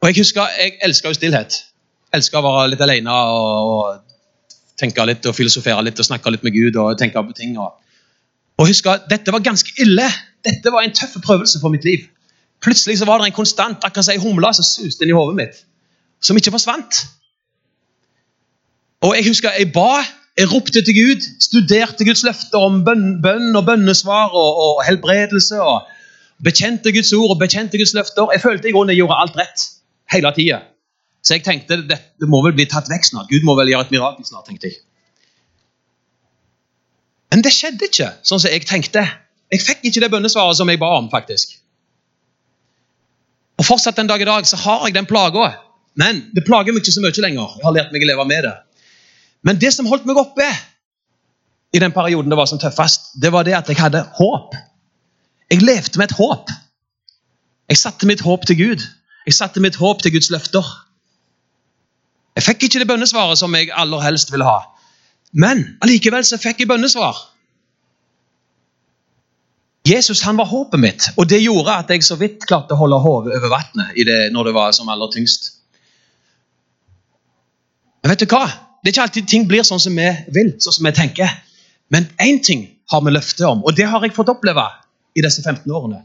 Og 0.00 0.08
Jeg 0.08 0.20
husker, 0.20 0.48
jeg 0.60 0.78
elska 0.84 1.08
jo 1.08 1.16
stillhet. 1.16 1.54
Elska 2.14 2.40
å 2.40 2.44
være 2.44 2.72
litt 2.74 2.82
alene 2.84 3.12
og, 3.12 3.70
og, 3.74 4.02
tenke 4.80 5.04
litt 5.06 5.24
og 5.30 5.36
filosofere 5.36 5.84
litt 5.86 6.00
og 6.02 6.06
snakke 6.08 6.32
litt 6.34 6.42
med 6.44 6.52
Gud 6.52 6.76
og 6.82 6.98
tenke 6.98 7.22
på 7.22 7.36
ting. 7.36 7.58
Og, 7.58 7.72
Og 8.58 8.68
husker, 8.68 9.00
Dette 9.10 9.32
var 9.32 9.42
ganske 9.42 9.70
ille. 9.80 10.04
Dette 10.44 10.72
var 10.72 10.84
en 10.84 10.92
tøff 10.94 11.16
prøvelse 11.24 11.60
for 11.60 11.72
mitt 11.72 11.84
liv. 11.84 12.04
Plutselig 12.64 12.98
så 12.98 13.08
var 13.08 13.18
det 13.18 13.30
en 13.30 13.36
konstant 13.36 13.84
akkurat 13.84 14.04
som 14.04 14.14
en 14.14 14.20
humle 14.20 14.50
som 14.54 14.64
suste 14.64 15.04
inn 15.04 15.12
i 15.12 15.16
hodet 15.16 15.36
mitt, 15.36 15.56
som 16.20 16.36
ikke 16.36 16.52
forsvant. 16.54 17.00
Og 19.04 19.16
Jeg 19.16 19.26
husker 19.28 19.56
jeg 19.58 19.72
ba, 19.72 20.04
jeg 20.38 20.50
ropte 20.50 20.82
til 20.82 20.94
Gud, 20.96 21.26
studerte 21.40 22.04
Guds 22.06 22.24
løfter 22.26 22.58
om 22.58 22.80
bønn, 22.86 23.20
bønn 23.22 23.54
og 23.54 23.66
bønnesvar 23.68 24.34
og, 24.34 24.62
og, 24.64 24.80
helbredelse. 24.86 25.60
og 25.62 25.90
Bekjente 26.44 26.90
Guds 26.92 27.12
ord 27.14 27.36
og 27.36 27.38
bekjente 27.38 27.78
Guds 27.78 27.94
løfter. 27.94 28.32
Jeg 28.34 28.42
følte 28.42 28.68
i 28.68 28.72
grunnen 28.74 28.90
jeg 28.90 29.04
gjorde 29.04 29.20
alt 29.22 29.36
rett 29.38 29.66
hele 30.10 30.32
tida. 30.34 30.58
Så 31.24 31.38
jeg 31.38 31.44
tenkte 31.46 31.78
det 31.86 32.28
må 32.28 32.42
vel 32.44 32.56
bli 32.56 32.66
tatt 32.68 32.90
vekk 32.90 33.06
snart. 33.06 33.30
Gud 33.30 33.46
må 33.46 33.54
vel 33.56 33.70
gjøre 33.70 33.86
et 33.86 33.94
mirakel 33.94 34.26
snart. 34.26 34.48
tenkte 34.50 34.72
jeg. 34.72 34.80
Men 37.32 37.46
det 37.46 37.54
skjedde 37.54 37.86
ikke 37.86 38.10
sånn 38.26 38.42
som 38.42 38.50
jeg 38.50 38.66
tenkte. 38.66 39.06
Jeg 39.54 39.62
fikk 39.62 39.86
ikke 39.86 40.02
det 40.02 40.10
bønnesvaret 40.10 40.58
som 40.58 40.68
jeg 40.68 40.82
ba 40.82 40.90
om. 40.98 41.08
faktisk. 41.14 41.54
Og 43.58 43.66
Fortsatt 43.70 43.96
den 43.96 44.10
dag 44.10 44.20
i 44.20 44.26
dag 44.26 44.46
så 44.50 44.58
har 44.66 44.84
jeg 44.88 44.98
den 44.98 45.06
plaga. 45.06 45.52
Men 45.94 46.24
det 46.34 46.42
plager 46.44 46.74
meg 46.74 46.82
ikke 46.82 46.98
så 46.98 47.02
mye 47.06 47.22
lenger. 47.22 47.54
Jeg 47.54 47.68
har 47.70 47.76
lært 47.78 47.94
meg 47.94 48.02
å 48.02 48.10
leve 48.10 48.26
med 48.26 48.48
det. 48.50 48.54
Men 49.44 49.60
det 49.60 49.74
som 49.76 49.86
holdt 49.86 50.06
meg 50.08 50.18
oppe 50.20 50.46
i 51.74 51.80
den 51.82 51.92
perioden 51.92 52.32
det 52.32 52.38
var 52.38 52.48
som 52.48 52.60
tøffest, 52.62 53.12
det 53.20 53.32
var 53.34 53.44
det 53.44 53.56
at 53.58 53.68
jeg 53.68 53.80
hadde 53.80 54.04
håp. 54.16 54.54
Jeg 55.52 55.62
levde 55.62 56.00
med 56.00 56.10
et 56.10 56.16
håp. 56.16 56.52
Jeg 57.68 57.80
satte 57.80 58.08
mitt 58.08 58.24
håp 58.24 58.46
til 58.48 58.56
Gud. 58.58 58.86
Jeg 59.26 59.36
satte 59.36 59.60
mitt 59.60 59.76
håp 59.76 60.02
til 60.02 60.14
Guds 60.14 60.30
løfter. 60.32 60.64
Jeg 62.34 62.46
fikk 62.48 62.66
ikke 62.66 62.82
det 62.82 62.88
bønnesvaret 62.88 63.38
som 63.38 63.54
jeg 63.54 63.70
aller 63.72 64.02
helst 64.04 64.32
ville 64.32 64.48
ha. 64.48 64.64
Men 65.32 65.64
allikevel 65.84 66.24
så 66.26 66.38
fikk 66.40 66.62
jeg 66.62 66.70
bønnesvar. 66.70 67.18
Jesus 69.84 70.22
han 70.24 70.38
var 70.40 70.48
håpet 70.48 70.80
mitt, 70.80 71.06
og 71.20 71.28
det 71.28 71.42
gjorde 71.42 71.74
at 71.76 71.90
jeg 71.92 72.04
så 72.06 72.16
vidt 72.16 72.46
klarte 72.48 72.72
å 72.72 72.80
holde 72.80 73.02
hodet 73.04 73.34
over 73.36 73.52
vannet 73.52 74.30
når 74.32 74.48
det 74.48 74.54
var 74.56 74.72
som 74.72 74.88
aller 74.88 75.10
tyngst. 75.12 75.50
Men 78.00 78.14
vet 78.14 78.24
du 78.24 78.32
hva? 78.32 78.46
Det 78.84 78.90
er 78.90 78.92
ikke 78.92 79.04
alltid 79.08 79.28
ting 79.28 79.46
blir 79.48 79.64
sånn 79.64 79.80
som 79.80 79.96
vi 79.96 80.10
vil, 80.36 80.50
sånn 80.60 80.76
som 80.76 80.84
vi 80.84 80.92
tenker. 80.92 81.30
Men 81.88 82.04
én 82.20 82.42
ting 82.44 82.66
har 82.92 83.00
vi 83.00 83.14
løfte 83.14 83.46
om, 83.48 83.62
og 83.64 83.76
det 83.78 83.86
har 83.88 84.04
jeg 84.04 84.12
fått 84.12 84.28
oppleve 84.28 84.64
i 85.16 85.22
disse 85.24 85.40
15 85.40 85.72
årene. 85.72 86.02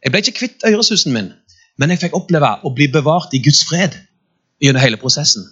Jeg 0.00 0.14
ble 0.14 0.22
ikke 0.22 0.38
kvitt 0.38 0.64
øresusen 0.64 1.12
min, 1.12 1.28
men 1.76 1.92
jeg 1.92 2.00
fikk 2.06 2.16
oppleve 2.16 2.54
å 2.64 2.72
bli 2.72 2.88
bevart 2.94 3.34
i 3.36 3.42
Guds 3.44 3.60
fred 3.68 3.98
gjennom 4.64 4.80
hele 4.80 5.00
prosessen. 5.00 5.44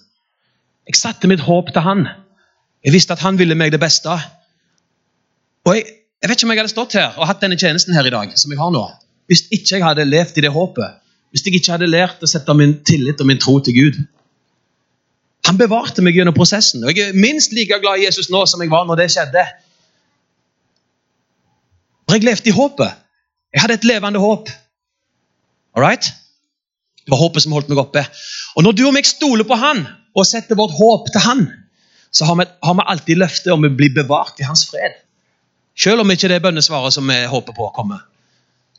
Jeg 0.89 0.97
satte 0.97 1.29
mitt 1.29 1.45
håp 1.45 1.75
til 1.75 1.85
Han. 1.85 2.07
Jeg 2.87 2.95
visste 2.95 3.13
at 3.13 3.25
Han 3.27 3.37
ville 3.39 3.59
meg 3.59 3.75
det 3.75 3.83
beste. 3.83 4.17
Og 5.67 5.77
jeg, 5.77 5.85
jeg 6.23 6.31
vet 6.31 6.39
ikke 6.39 6.49
om 6.49 6.55
jeg 6.55 6.63
hadde 6.63 6.73
stått 6.73 6.97
her 6.97 7.19
og 7.19 7.29
hatt 7.29 7.43
denne 7.43 7.59
tjenesten 7.61 7.95
her 7.97 8.07
i 8.07 8.15
dag, 8.15 8.33
som 8.39 8.55
jeg 8.55 8.63
har 8.63 8.73
nå, 8.73 8.85
hvis 9.29 9.45
ikke 9.51 9.77
jeg 9.77 9.85
hadde 9.85 10.09
levd 10.09 10.39
i 10.39 10.47
det 10.47 10.55
håpet. 10.55 11.03
Hvis 11.35 11.45
jeg 11.45 11.59
ikke 11.59 11.75
hadde 11.75 11.91
lært 11.91 12.23
å 12.23 12.31
sette 12.31 12.55
min 12.57 12.79
tillit 12.87 13.21
og 13.21 13.29
min 13.29 13.43
tro 13.43 13.59
til 13.61 13.75
Gud. 13.77 13.99
Han 15.47 15.59
bevarte 15.61 16.03
meg 16.03 16.17
gjennom 16.19 16.35
prosessen. 16.35 16.85
og 16.85 16.97
Jeg 16.97 17.11
er 17.13 17.19
minst 17.19 17.55
like 17.55 17.79
glad 17.83 18.01
i 18.01 18.07
Jesus 18.07 18.31
nå 18.33 18.43
som 18.51 18.63
jeg 18.63 18.73
var 18.73 18.87
når 18.89 19.03
det 19.03 19.11
skjedde. 19.15 19.45
For 22.07 22.19
jeg 22.19 22.27
levde 22.27 22.51
i 22.51 22.55
håpet. 22.55 23.03
Jeg 23.55 23.63
hadde 23.63 23.79
et 23.79 23.87
levende 23.89 24.23
håp. 24.23 24.51
All 25.77 25.85
right? 25.85 26.11
Det 27.05 27.15
var 27.15 27.23
håpet 27.23 27.45
som 27.45 27.55
holdt 27.55 27.71
meg 27.71 27.79
oppe. 27.79 28.03
Og 28.57 28.67
Når 28.67 28.75
du 28.75 28.87
og 28.89 28.95
meg 28.97 29.07
stoler 29.07 29.47
på 29.47 29.59
Han 29.61 29.85
og 30.17 30.27
setter 30.27 30.59
vårt 30.59 30.75
håp 30.75 31.11
til 31.13 31.23
Han, 31.23 31.47
så 32.11 32.25
har 32.25 32.39
vi, 32.41 32.47
har 32.65 32.75
vi 32.75 32.87
alltid 32.87 33.21
løftet 33.21 33.53
om 33.53 33.67
å 33.67 33.71
bli 33.71 33.91
bevart 33.95 34.41
i 34.41 34.47
Hans 34.49 34.65
fred. 34.71 34.97
Selv 35.77 36.01
om 36.01 36.11
ikke 36.11 36.31
det 36.33 36.41
bønnesvaret 36.43 36.95
som 36.95 37.07
vi 37.11 37.19
håper 37.29 37.53
på, 37.53 37.69
kommer, 37.77 38.01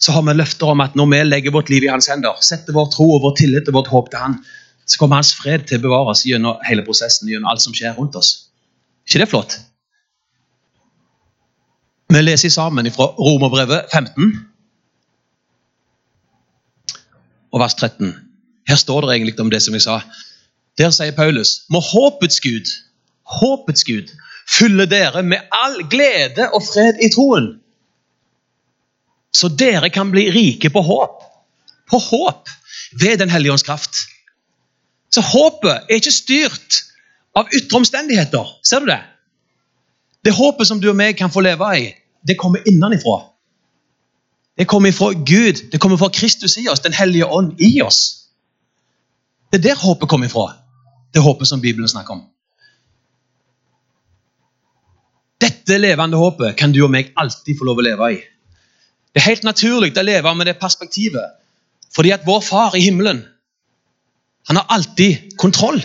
så 0.01 0.15
har 0.15 0.24
vi 0.25 0.33
løfter 0.33 0.71
om 0.74 0.81
at 0.81 0.95
når 0.97 1.12
vi 1.12 1.19
legger 1.27 1.53
vårt 1.53 1.69
liv 1.69 1.86
i 1.86 1.91
hans 1.93 2.09
hender, 2.09 2.39
setter 2.41 2.74
vår 2.74 2.89
tro 2.93 3.05
og 3.15 3.21
vår 3.25 3.36
tillit 3.38 3.69
og 3.69 3.77
vårt 3.77 3.91
håp 3.91 4.09
til 4.09 4.24
han, 4.24 4.39
så 4.88 5.00
kommer 5.00 5.20
hans 5.20 5.34
fred 5.36 5.65
til 5.67 5.82
å 5.82 5.84
bevare 5.88 6.13
oss 6.13 6.24
gjennom 6.27 6.62
hele 6.67 6.86
prosessen, 6.86 7.27
gjennom 7.27 7.50
alt 7.51 7.63
som 7.63 7.75
skjer 7.75 7.98
rundt 7.98 8.15
oss. 8.15 8.50
ikke 9.08 9.20
det 9.24 9.29
flott? 9.32 9.58
Vi 12.08 12.22
leser 12.22 12.50
sammen 12.50 12.88
fra 12.91 13.10
Romerbrevet 13.20 13.91
15 13.91 14.32
og 17.51 17.60
vers 17.60 17.75
13. 17.75 18.15
Her 18.67 18.79
står 18.79 19.01
det 19.01 19.15
egentlig 19.15 19.39
om 19.44 19.51
det 19.51 19.62
som 19.63 19.75
jeg 19.75 19.84
sa. 19.84 20.00
Der 20.79 20.91
sier 20.96 21.15
Paulus 21.15 21.65
må 21.74 21.82
håpets 21.84 22.39
Gud, 22.44 22.72
håpets 23.39 23.84
Gud, 23.84 24.12
fylle 24.48 24.88
dere 24.88 25.24
med 25.24 25.44
all 25.51 25.82
glede 25.91 26.48
og 26.53 26.63
fred 26.63 27.01
i 27.03 27.12
troen. 27.12 27.58
Så 29.36 29.51
dere 29.51 29.89
kan 29.91 30.12
bli 30.12 30.29
rike 30.32 30.72
på 30.72 30.82
håp. 30.82 31.24
På 31.91 32.00
håp 32.00 32.48
ved 33.01 33.20
Den 33.20 33.29
hellige 33.29 33.51
ånds 33.51 33.67
kraft. 33.67 34.08
Så 35.13 35.23
håpet 35.23 35.87
er 35.87 35.99
ikke 35.99 36.13
styrt 36.13 36.81
av 37.37 37.49
ytre 37.55 37.79
omstendigheter. 37.79 38.49
Ser 38.63 38.83
du 38.83 38.91
det? 38.91 38.99
Det 40.25 40.35
håpet 40.35 40.67
som 40.67 40.81
du 40.81 40.89
og 40.91 40.97
meg 40.99 41.15
kan 41.19 41.31
få 41.31 41.43
leve 41.45 41.67
i, 41.79 41.89
det 42.27 42.35
kommer 42.39 42.65
innenfra. 42.67 43.21
Det 44.57 44.65
kommer 44.67 44.91
fra 44.91 45.11
Gud, 45.13 45.69
det 45.71 45.79
kommer 45.79 45.97
fra 45.97 46.09
Kristus 46.09 46.57
i 46.57 46.67
oss, 46.67 46.79
Den 46.79 46.93
hellige 46.93 47.25
ånd 47.25 47.61
i 47.61 47.81
oss. 47.81 48.27
Det 49.51 49.59
er 49.59 49.69
der 49.69 49.79
håpet 49.79 50.09
kommer 50.09 50.27
ifra. 50.27 50.49
Det 51.13 51.21
håpet 51.23 51.47
som 51.47 51.61
Bibelen 51.61 51.87
snakker 51.87 52.13
om. 52.13 52.25
Dette 55.41 55.77
levende 55.77 56.17
håpet 56.17 56.57
kan 56.57 56.73
du 56.73 56.81
og 56.83 56.91
meg 56.91 57.13
alltid 57.15 57.57
få 57.59 57.67
lov 57.69 57.79
å 57.79 57.85
leve 57.85 58.11
i. 58.15 58.19
Det 59.13 59.21
er 59.21 59.29
helt 59.29 59.45
naturlig 59.47 59.93
å 59.97 60.03
leve 60.03 60.33
med 60.35 60.49
det 60.49 60.57
perspektivet, 60.59 61.37
fordi 61.95 62.11
at 62.11 62.25
vår 62.25 62.41
far 62.41 62.75
i 62.75 62.81
himmelen 62.83 63.23
han 64.48 64.60
har 64.60 64.66
alltid 64.70 65.36
kontroll. 65.38 65.82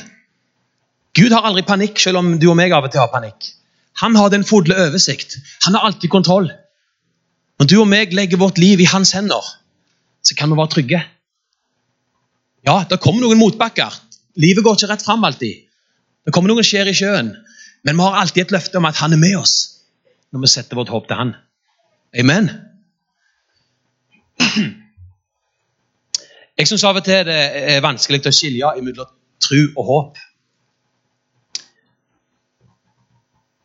Gud 1.18 1.32
har 1.34 1.44
aldri 1.44 1.64
panikk, 1.66 1.98
selv 2.00 2.20
om 2.20 2.36
du 2.40 2.46
og 2.52 2.56
meg 2.56 2.72
av 2.72 2.86
og 2.86 2.92
til 2.92 3.02
har 3.02 3.10
panikk. 3.12 3.50
Han 4.00 4.16
har 4.16 4.30
den 4.32 4.46
fulle 4.48 4.76
oversikt. 4.86 5.36
Han 5.66 5.74
har 5.76 5.88
alltid 5.88 6.10
kontroll. 6.12 6.48
Når 7.60 7.68
du 7.68 7.76
og 7.82 7.88
meg 7.90 8.14
legger 8.16 8.40
vårt 8.40 8.60
liv 8.62 8.80
i 8.80 8.88
hans 8.88 9.12
hender, 9.16 9.42
så 10.22 10.36
kan 10.38 10.50
vi 10.50 10.58
være 10.58 10.72
trygge. 10.72 11.02
Ja, 12.66 12.76
det 12.88 13.00
kommer 13.02 13.26
noen 13.26 13.40
motbakker. 13.42 13.92
Livet 14.40 14.64
går 14.64 14.78
ikke 14.78 14.92
rett 14.92 15.04
fram 15.04 15.26
alltid. 15.26 15.66
Det 16.22 16.32
kommer 16.32 16.52
noen 16.52 16.66
skjer 16.66 16.88
i 16.88 16.96
sjøen. 16.96 17.34
Men 17.82 17.98
vi 17.98 18.06
har 18.06 18.20
alltid 18.20 18.46
et 18.46 18.54
løfte 18.54 18.78
om 18.78 18.86
at 18.86 19.00
han 19.02 19.12
er 19.16 19.20
med 19.20 19.36
oss 19.40 19.56
når 20.32 20.46
vi 20.46 20.52
setter 20.54 20.78
vårt 20.78 20.92
håp 20.92 21.10
til 21.10 21.18
han. 21.18 21.34
Amen. 22.16 22.48
Jeg 26.58 26.68
syns 26.68 26.84
av 26.84 26.98
og 27.00 27.06
til 27.06 27.24
det 27.26 27.38
er 27.76 27.80
vanskelig 27.84 28.20
å 28.28 28.34
skilje 28.34 28.74
mellom 28.84 29.08
tro 29.42 29.62
og 29.80 29.88
håp. 29.88 30.20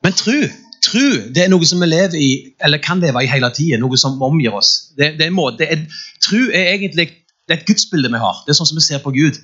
Men 0.06 0.16
tro, 0.16 0.38
tro 0.86 1.08
det 1.36 1.44
er 1.44 1.52
noe 1.52 1.68
som 1.68 1.84
vi 1.84 1.90
lever 1.90 2.16
i, 2.16 2.30
eller 2.64 2.82
kan 2.84 3.02
leve 3.04 3.26
i 3.26 3.30
hele 3.30 3.50
tida. 3.54 3.80
Noe 3.82 4.00
som 4.00 4.22
omgir 4.24 4.56
oss. 4.56 4.94
Det, 4.96 5.16
det 5.20 5.28
er 5.28 5.34
en 5.34 5.38
måte, 5.38 5.68
er, 5.68 5.84
tro 6.24 6.40
er 6.48 6.74
egentlig 6.78 7.10
det 7.48 7.56
er 7.56 7.62
et 7.62 7.68
gudsbilde 7.68 8.12
vi 8.12 8.20
har. 8.20 8.42
Det 8.46 8.52
er 8.52 8.60
sånn 8.60 8.70
som 8.72 8.80
vi 8.80 8.84
ser 8.84 9.04
på 9.04 9.14
Gud. 9.16 9.40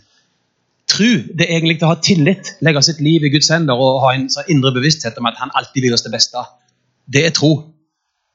Tro 0.92 1.10
det 1.32 1.46
er 1.46 1.58
egentlig 1.58 1.80
å 1.84 1.94
ha 1.94 2.00
tillit, 2.04 2.56
legge 2.64 2.82
sitt 2.84 3.00
liv 3.04 3.24
i 3.24 3.32
Guds 3.32 3.48
hender 3.54 3.80
og 3.80 4.02
ha 4.04 4.12
en 4.16 4.28
sånn 4.32 4.50
indre 4.52 4.74
bevissthet 4.76 5.20
om 5.20 5.30
at 5.30 5.40
han 5.40 5.54
alltid 5.56 5.86
vil 5.86 5.96
oss 5.96 6.04
det 6.04 6.12
beste. 6.16 6.44
Det 7.08 7.24
er 7.28 7.36
tro. 7.36 7.54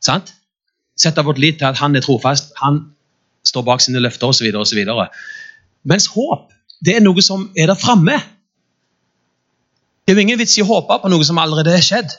Sant? 0.05 0.33
Sette 0.99 1.25
vårt 1.27 1.41
lit 1.41 1.61
til 1.61 1.69
at 1.69 1.81
han 1.81 1.97
er 1.97 2.05
trofast, 2.05 2.55
han 2.62 2.81
står 3.49 3.64
bak 3.67 3.83
sine 3.83 4.02
løfter 4.05 4.31
osv. 4.31 4.49
osv. 4.61 4.85
Mens 5.88 6.09
håp 6.14 6.52
det 6.85 6.95
er 6.95 7.02
noe 7.02 7.23
som 7.25 7.49
er 7.59 7.71
der 7.71 7.78
framme. 7.78 8.19
Det 10.07 10.12
er 10.12 10.19
jo 10.19 10.25
ingen 10.25 10.38
vits 10.40 10.57
i 10.59 10.62
å 10.62 10.69
håpe 10.69 11.00
på 11.02 11.11
noe 11.11 11.26
som 11.26 11.40
allerede 11.43 11.75
er 11.75 11.85
skjedd. 11.85 12.14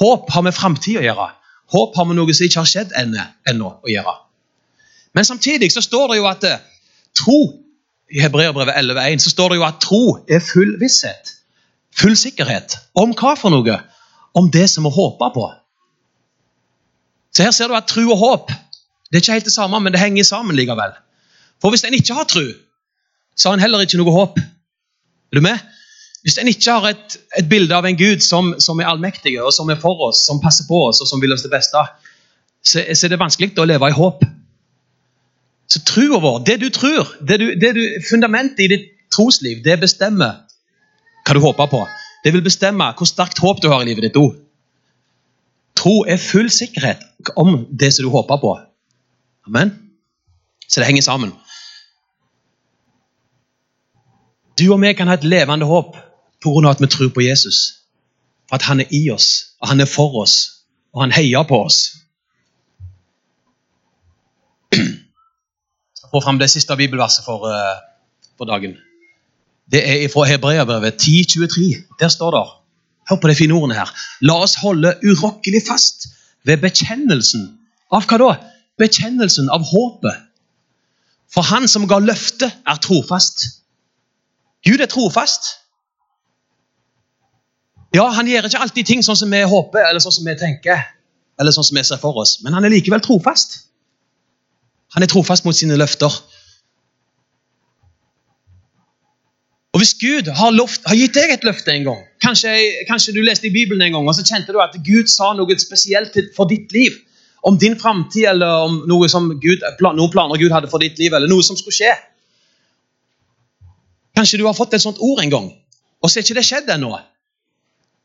Håp 0.00 0.30
har 0.34 0.44
med 0.46 0.56
framtid 0.56 0.98
å 1.00 1.04
gjøre. 1.04 1.28
Håp 1.70 1.94
har 1.96 2.08
med 2.08 2.18
noe 2.18 2.34
som 2.34 2.46
ikke 2.46 2.64
har 2.64 2.70
skjedd 2.70 2.96
ennå 2.98 3.70
å 3.70 3.90
gjøre. 3.90 4.16
Men 5.14 5.26
samtidig 5.26 5.70
så 5.72 5.82
står 5.82 6.12
det 6.12 6.18
jo 6.20 6.26
at 6.30 6.46
eh, 6.46 6.62
tro 7.16 7.38
i 8.10 8.22
Hebreerbrevet 8.22 8.74
11,1 8.74 9.22
så 9.22 9.32
står 9.32 9.52
det 9.52 9.60
jo 9.60 9.66
at 9.66 9.80
tro 9.82 10.02
er 10.26 10.42
full 10.42 10.74
visshet. 10.80 11.36
Full 11.98 12.16
sikkerhet. 12.18 12.76
Om 12.98 13.14
hva 13.18 13.36
for 13.38 13.54
noe? 13.54 13.78
Om 14.34 14.50
det 14.50 14.66
som 14.70 14.86
vi 14.86 14.92
håper 14.94 15.32
på. 15.34 15.46
Så 17.34 17.46
her 17.46 17.54
ser 17.54 17.70
du 17.70 17.76
at 17.78 17.86
tro 17.90 18.04
og 18.10 18.18
håp 18.18 18.52
det 19.10 19.18
er 19.18 19.24
ikke 19.24 19.38
helt 19.40 19.48
det 19.50 19.52
samme, 19.52 19.80
men 19.82 19.92
det 19.92 20.00
henger 20.00 20.24
sammen 20.24 20.56
likevel. 20.56 20.92
For 21.60 21.74
hvis 21.74 21.84
en 21.84 21.94
ikke 21.94 22.14
har 22.14 22.28
tro, 22.30 22.46
så 23.36 23.48
har 23.48 23.58
en 23.58 23.64
heller 23.64 23.82
ikke 23.82 23.98
noe 23.98 24.14
håp. 24.14 24.38
Er 24.38 25.38
du 25.38 25.42
med? 25.44 25.58
Hvis 26.22 26.38
en 26.38 26.48
ikke 26.48 26.72
har 26.76 26.92
et, 26.92 27.16
et 27.38 27.48
bilde 27.48 27.74
av 27.74 27.86
en 27.88 27.96
Gud 27.96 28.20
som, 28.22 28.52
som, 28.60 28.80
er 28.80 28.90
allmektig, 28.90 29.34
og 29.42 29.52
som 29.56 29.70
er 29.72 29.80
for 29.80 30.02
oss, 30.10 30.20
som 30.26 30.40
passer 30.42 30.68
på 30.68 30.82
oss 30.88 31.00
og 31.00 31.08
som 31.08 31.22
vil 31.22 31.32
oss 31.32 31.42
det 31.46 31.52
beste, 31.52 31.80
så, 32.62 32.84
så 32.84 33.06
er 33.06 33.14
det 33.14 33.20
vanskelig 33.22 33.54
å 33.58 33.66
leve 33.66 33.88
i 33.88 33.96
håp. 33.96 34.22
Så 35.70 35.80
trua 35.86 36.20
vår, 36.20 36.42
det 36.46 36.60
du 36.60 36.68
tror, 36.74 37.14
det 37.24 37.40
du, 37.40 37.48
det 37.58 37.72
du, 37.78 37.82
fundamentet 38.08 38.64
i 38.66 38.70
ditt 38.74 38.88
trosliv, 39.14 39.62
det 39.64 39.78
bestemmer 39.80 40.44
hva 41.24 41.36
du 41.36 41.42
håper 41.42 41.70
på. 41.72 41.82
Det 42.24 42.34
vil 42.34 42.44
bestemme 42.44 42.90
hvor 42.98 43.08
sterkt 43.08 43.40
håp 43.40 43.62
du 43.62 43.70
har 43.72 43.82
i 43.82 43.88
livet 43.88 44.10
ditt 44.10 44.18
òg. 44.20 44.34
Tro 45.78 46.02
er 46.04 46.20
full 46.20 46.50
sikkerhet 46.52 47.32
om 47.40 47.64
det 47.70 47.94
som 47.94 48.04
du 48.04 48.12
håper 48.12 48.42
på. 48.42 48.58
Amen. 49.46 49.90
Så 50.68 50.80
det 50.80 50.86
henger 50.86 51.02
sammen. 51.02 51.32
Du 54.58 54.72
og 54.72 54.80
vi 54.80 54.92
kan 54.92 55.08
ha 55.08 55.16
et 55.16 55.24
levende 55.24 55.66
håp 55.66 55.96
pga. 56.42 56.70
at 56.70 56.80
vi 56.80 56.86
tror 56.86 57.08
på 57.08 57.20
Jesus. 57.20 57.80
For 58.48 58.54
at 58.54 58.62
han 58.62 58.80
er 58.80 58.84
i 58.90 59.10
oss, 59.10 59.56
og 59.60 59.68
han 59.68 59.80
er 59.80 59.86
for 59.86 60.22
oss, 60.22 60.50
og 60.92 61.02
han 61.02 61.12
heier 61.12 61.42
på 61.42 61.64
oss. 61.64 61.96
Jeg 64.72 65.96
skal 65.96 66.08
få 66.12 66.20
fram 66.20 66.38
det 66.38 66.50
siste 66.50 66.76
bibelverset 66.76 67.24
for, 67.24 67.46
uh, 67.46 67.78
for 68.38 68.44
dagen. 68.44 68.76
Det 69.72 70.04
er 70.04 70.08
fra 70.08 70.24
Hebreabrevet 70.24 70.94
10.23. 71.02 71.94
Der 72.00 72.08
står 72.08 72.30
det 72.30 72.46
Hør 73.10 73.16
på 73.16 73.28
de 73.28 73.34
fine 73.34 73.54
ordene 73.54 73.74
her. 73.74 73.90
La 74.20 74.34
oss 74.42 74.54
holde 74.54 74.94
urokkelig 75.02 75.62
fast 75.68 76.08
ved 76.44 76.60
bekjennelsen. 76.62 77.58
Av 77.90 78.06
hva 78.06 78.18
da? 78.18 78.30
Bekjennelsen 78.80 79.50
av 79.52 79.64
håpet. 79.68 80.26
For 81.30 81.46
han 81.46 81.68
som 81.70 81.86
ga 81.88 82.00
løftet, 82.02 82.50
er 82.66 82.78
trofast. 82.82 83.44
Gud 84.66 84.80
er 84.82 84.90
trofast. 84.90 85.56
Ja, 87.94 88.08
Han 88.14 88.28
gjør 88.30 88.46
ikke 88.46 88.62
alltid 88.62 88.86
ting 88.86 89.02
sånn 89.02 89.18
som 89.18 89.32
vi 89.34 89.40
håper 89.42 89.82
eller 89.82 90.02
sånn 90.02 90.14
som 90.14 90.26
vi 90.26 90.36
tenker, 90.38 90.82
eller 91.40 91.54
sånn 91.54 91.66
som 91.66 91.78
vi 91.78 91.82
ser 91.86 91.98
for 92.02 92.18
oss, 92.22 92.36
men 92.44 92.54
han 92.54 92.66
er 92.66 92.70
likevel 92.70 93.02
trofast. 93.02 93.64
Han 94.94 95.02
er 95.02 95.10
trofast 95.10 95.46
mot 95.46 95.56
sine 95.56 95.78
løfter. 95.78 96.14
Og 99.74 99.82
Hvis 99.82 99.94
Gud 99.98 100.30
har, 100.34 100.50
loft, 100.54 100.82
har 100.86 100.98
gitt 100.98 101.14
deg 101.14 101.30
et 101.34 101.46
løfte 101.46 101.72
en 101.72 101.86
gang, 101.86 102.00
kanskje, 102.22 102.50
kanskje, 102.88 103.14
du 103.14 103.22
leste 103.22 103.46
i 103.46 103.54
Bibelen 103.54 103.82
en 103.86 103.98
gang, 103.98 104.08
og 104.08 104.16
så 104.18 104.26
kjente 104.26 104.54
du 104.54 104.58
at 104.62 104.74
Gud 104.86 105.10
sa 105.10 105.30
noe 105.34 105.58
spesielt 105.62 106.16
for 106.36 106.50
ditt 106.50 106.74
liv, 106.74 106.98
om 107.46 107.58
din 107.58 107.76
framtid 107.80 108.28
eller 108.28 108.66
om 108.66 108.80
noe 108.90 109.08
som 109.08 109.30
Gud, 109.40 109.64
noen 109.80 110.12
planer 110.12 110.40
Gud 110.40 110.52
hadde 110.52 110.70
for 110.72 110.82
ditt 110.82 110.98
liv, 111.00 111.14
eller 111.16 111.30
noe 111.30 111.44
som 111.46 111.56
skulle 111.58 111.76
skje. 111.76 111.94
Kanskje 114.16 114.40
du 114.40 114.46
har 114.48 114.56
fått 114.56 114.74
et 114.76 114.84
sånt 114.84 115.00
ord 115.00 115.22
en 115.22 115.32
gang, 115.32 115.48
og 116.00 116.10
så 116.10 116.20
er 116.20 116.26
ikke 116.26 116.38
det 116.40 116.46
skjedd 116.48 116.70
ennå. 116.74 116.92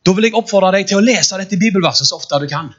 Da 0.05 0.13
vil 0.13 0.29
jeg 0.29 0.37
oppfordre 0.37 0.71
deg 0.77 0.87
til 0.89 1.01
å 1.01 1.03
lese 1.03 1.37
dette 1.41 1.59
bibelverset 1.59 2.07
så 2.07 2.19
ofte 2.19 2.39
du 2.43 2.47
kan. 2.51 2.69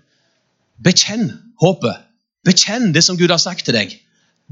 Bekjenn 0.83 1.29
håpet. 1.61 2.05
Bekjenn 2.47 2.93
det 2.95 3.03
som 3.03 3.19
Gud 3.19 3.33
har 3.35 3.43
sagt 3.43 3.67
til 3.67 3.75
deg. 3.75 3.97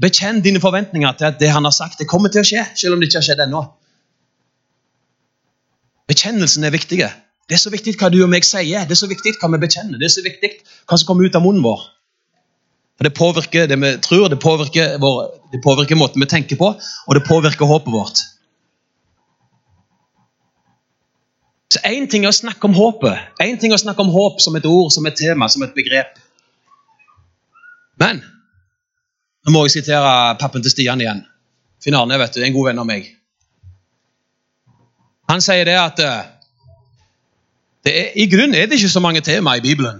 Bekjenn 0.01 0.41
dine 0.43 0.59
forventninger 0.59 1.15
til 1.15 1.29
at 1.29 1.39
det 1.39 1.53
han 1.55 1.63
har 1.63 1.73
sagt, 1.73 2.01
det 2.01 2.09
kommer 2.11 2.33
til 2.33 2.43
å 2.43 2.47
skje, 2.47 2.65
selv 2.75 2.97
om 2.97 3.01
det 3.01 3.07
ikke 3.07 3.21
har 3.21 3.27
skjedd 3.29 3.45
ennå. 3.45 3.63
Bekjennelsen 6.11 6.67
er 6.67 6.75
viktig. 6.75 6.99
Det 6.99 7.55
er 7.55 7.61
så 7.61 7.71
viktig 7.73 7.95
hva 8.01 8.11
du 8.13 8.19
og 8.25 8.29
meg 8.29 8.45
sier. 8.45 8.83
Det 8.85 8.93
er 8.93 8.99
så 8.99 9.09
viktig 9.09 9.37
hva 9.39 9.49
vi 9.53 9.61
bekjenner. 9.63 9.97
Det 10.01 10.09
er 10.09 10.15
så 10.17 10.25
viktig 10.25 10.51
hva 10.85 10.99
som 10.99 11.07
kommer 11.07 11.29
ut 11.29 11.37
av 11.37 11.45
munnen 11.45 11.63
vår. 11.65 11.87
For 12.97 13.03
Det 13.03 13.15
påvirker 13.17 13.67
det 13.67 13.75
vi 13.81 13.97
tror, 13.97 14.29
det 14.29 14.39
påvirker, 14.39 14.97
vår, 14.99 15.25
det 15.51 15.61
påvirker 15.63 15.99
måten 15.99 16.21
vi 16.21 16.27
tenker 16.31 16.55
på, 16.55 16.71
og 17.07 17.15
det 17.15 17.25
påvirker 17.27 17.65
håpet 17.65 17.93
vårt. 17.93 18.21
Så 21.73 21.81
Én 21.83 22.07
ting 22.07 22.23
er 22.23 22.31
å 22.31 22.35
snakke 22.35 22.69
om 22.69 22.77
håpet, 22.77 23.33
en 23.43 23.57
ting 23.59 23.73
er 23.73 23.79
å 23.79 23.83
snakke 23.83 24.01
om 24.01 24.13
håp 24.13 24.39
som 24.39 24.55
et 24.55 24.67
ord, 24.69 24.93
som 24.95 25.05
et 25.05 25.17
tema, 25.17 25.49
som 25.51 25.65
et 25.65 25.75
begrep. 25.75 26.15
Men 27.99 28.21
nå 29.45 29.53
må 29.53 29.65
jeg 29.65 29.81
sitere 29.81 30.37
pappen 30.39 30.63
til 30.63 30.71
Stian 30.71 31.03
igjen. 31.03 31.25
Finn 31.83 31.97
Arne 31.97 32.17
vet 32.17 32.33
du, 32.33 32.39
er 32.41 32.47
en 32.47 32.55
god 32.55 32.69
venn 32.69 32.81
av 32.81 32.87
meg. 32.87 33.11
Han 35.29 35.43
sier 35.43 35.67
det 35.67 35.75
at 35.77 35.99
eh, 36.01 36.31
det 37.85 37.93
er, 37.93 38.07
I 38.17 38.25
grunnen 38.29 38.55
er 38.57 38.69
det 38.69 38.79
ikke 38.79 38.93
så 38.93 39.03
mange 39.03 39.21
tema 39.25 39.57
i 39.57 39.61
Bibelen. 39.61 39.99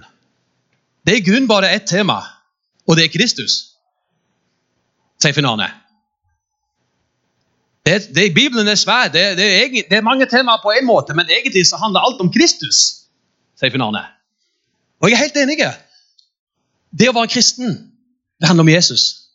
Det 1.05 1.13
er 1.13 1.19
i 1.19 1.25
grunnen 1.25 1.49
bare 1.49 1.69
ett 1.75 1.85
tema, 1.89 2.21
og 2.87 2.97
det 2.97 3.05
er 3.05 3.13
Kristus, 3.13 3.53
sier 5.21 5.33
Finn 5.33 5.47
Det, 7.85 8.15
det, 8.15 8.33
Bibelen 8.33 8.67
er 8.67 8.75
svær. 8.75 9.09
Det, 9.13 9.37
det, 9.37 9.45
det, 9.89 9.97
er, 9.97 10.01
mange 10.01 10.25
temaer 10.25 10.61
på 10.63 10.73
en 10.73 10.85
måte, 10.85 11.13
men 11.13 11.29
egentlig 11.29 11.67
så 11.67 11.77
handler 11.77 12.05
alt 12.05 12.21
om 12.21 12.31
Kristus, 12.33 13.05
sier 13.57 13.71
Finn 13.71 13.81
Og 13.81 15.09
jeg 15.09 15.13
er 15.13 15.23
helt 15.23 15.37
enig. 15.37 15.59
Det 16.91 17.09
å 17.09 17.13
være 17.13 17.33
kristen, 17.33 17.91
det 18.39 18.47
handler 18.47 18.63
om 18.63 18.73
Jesus. 18.73 19.25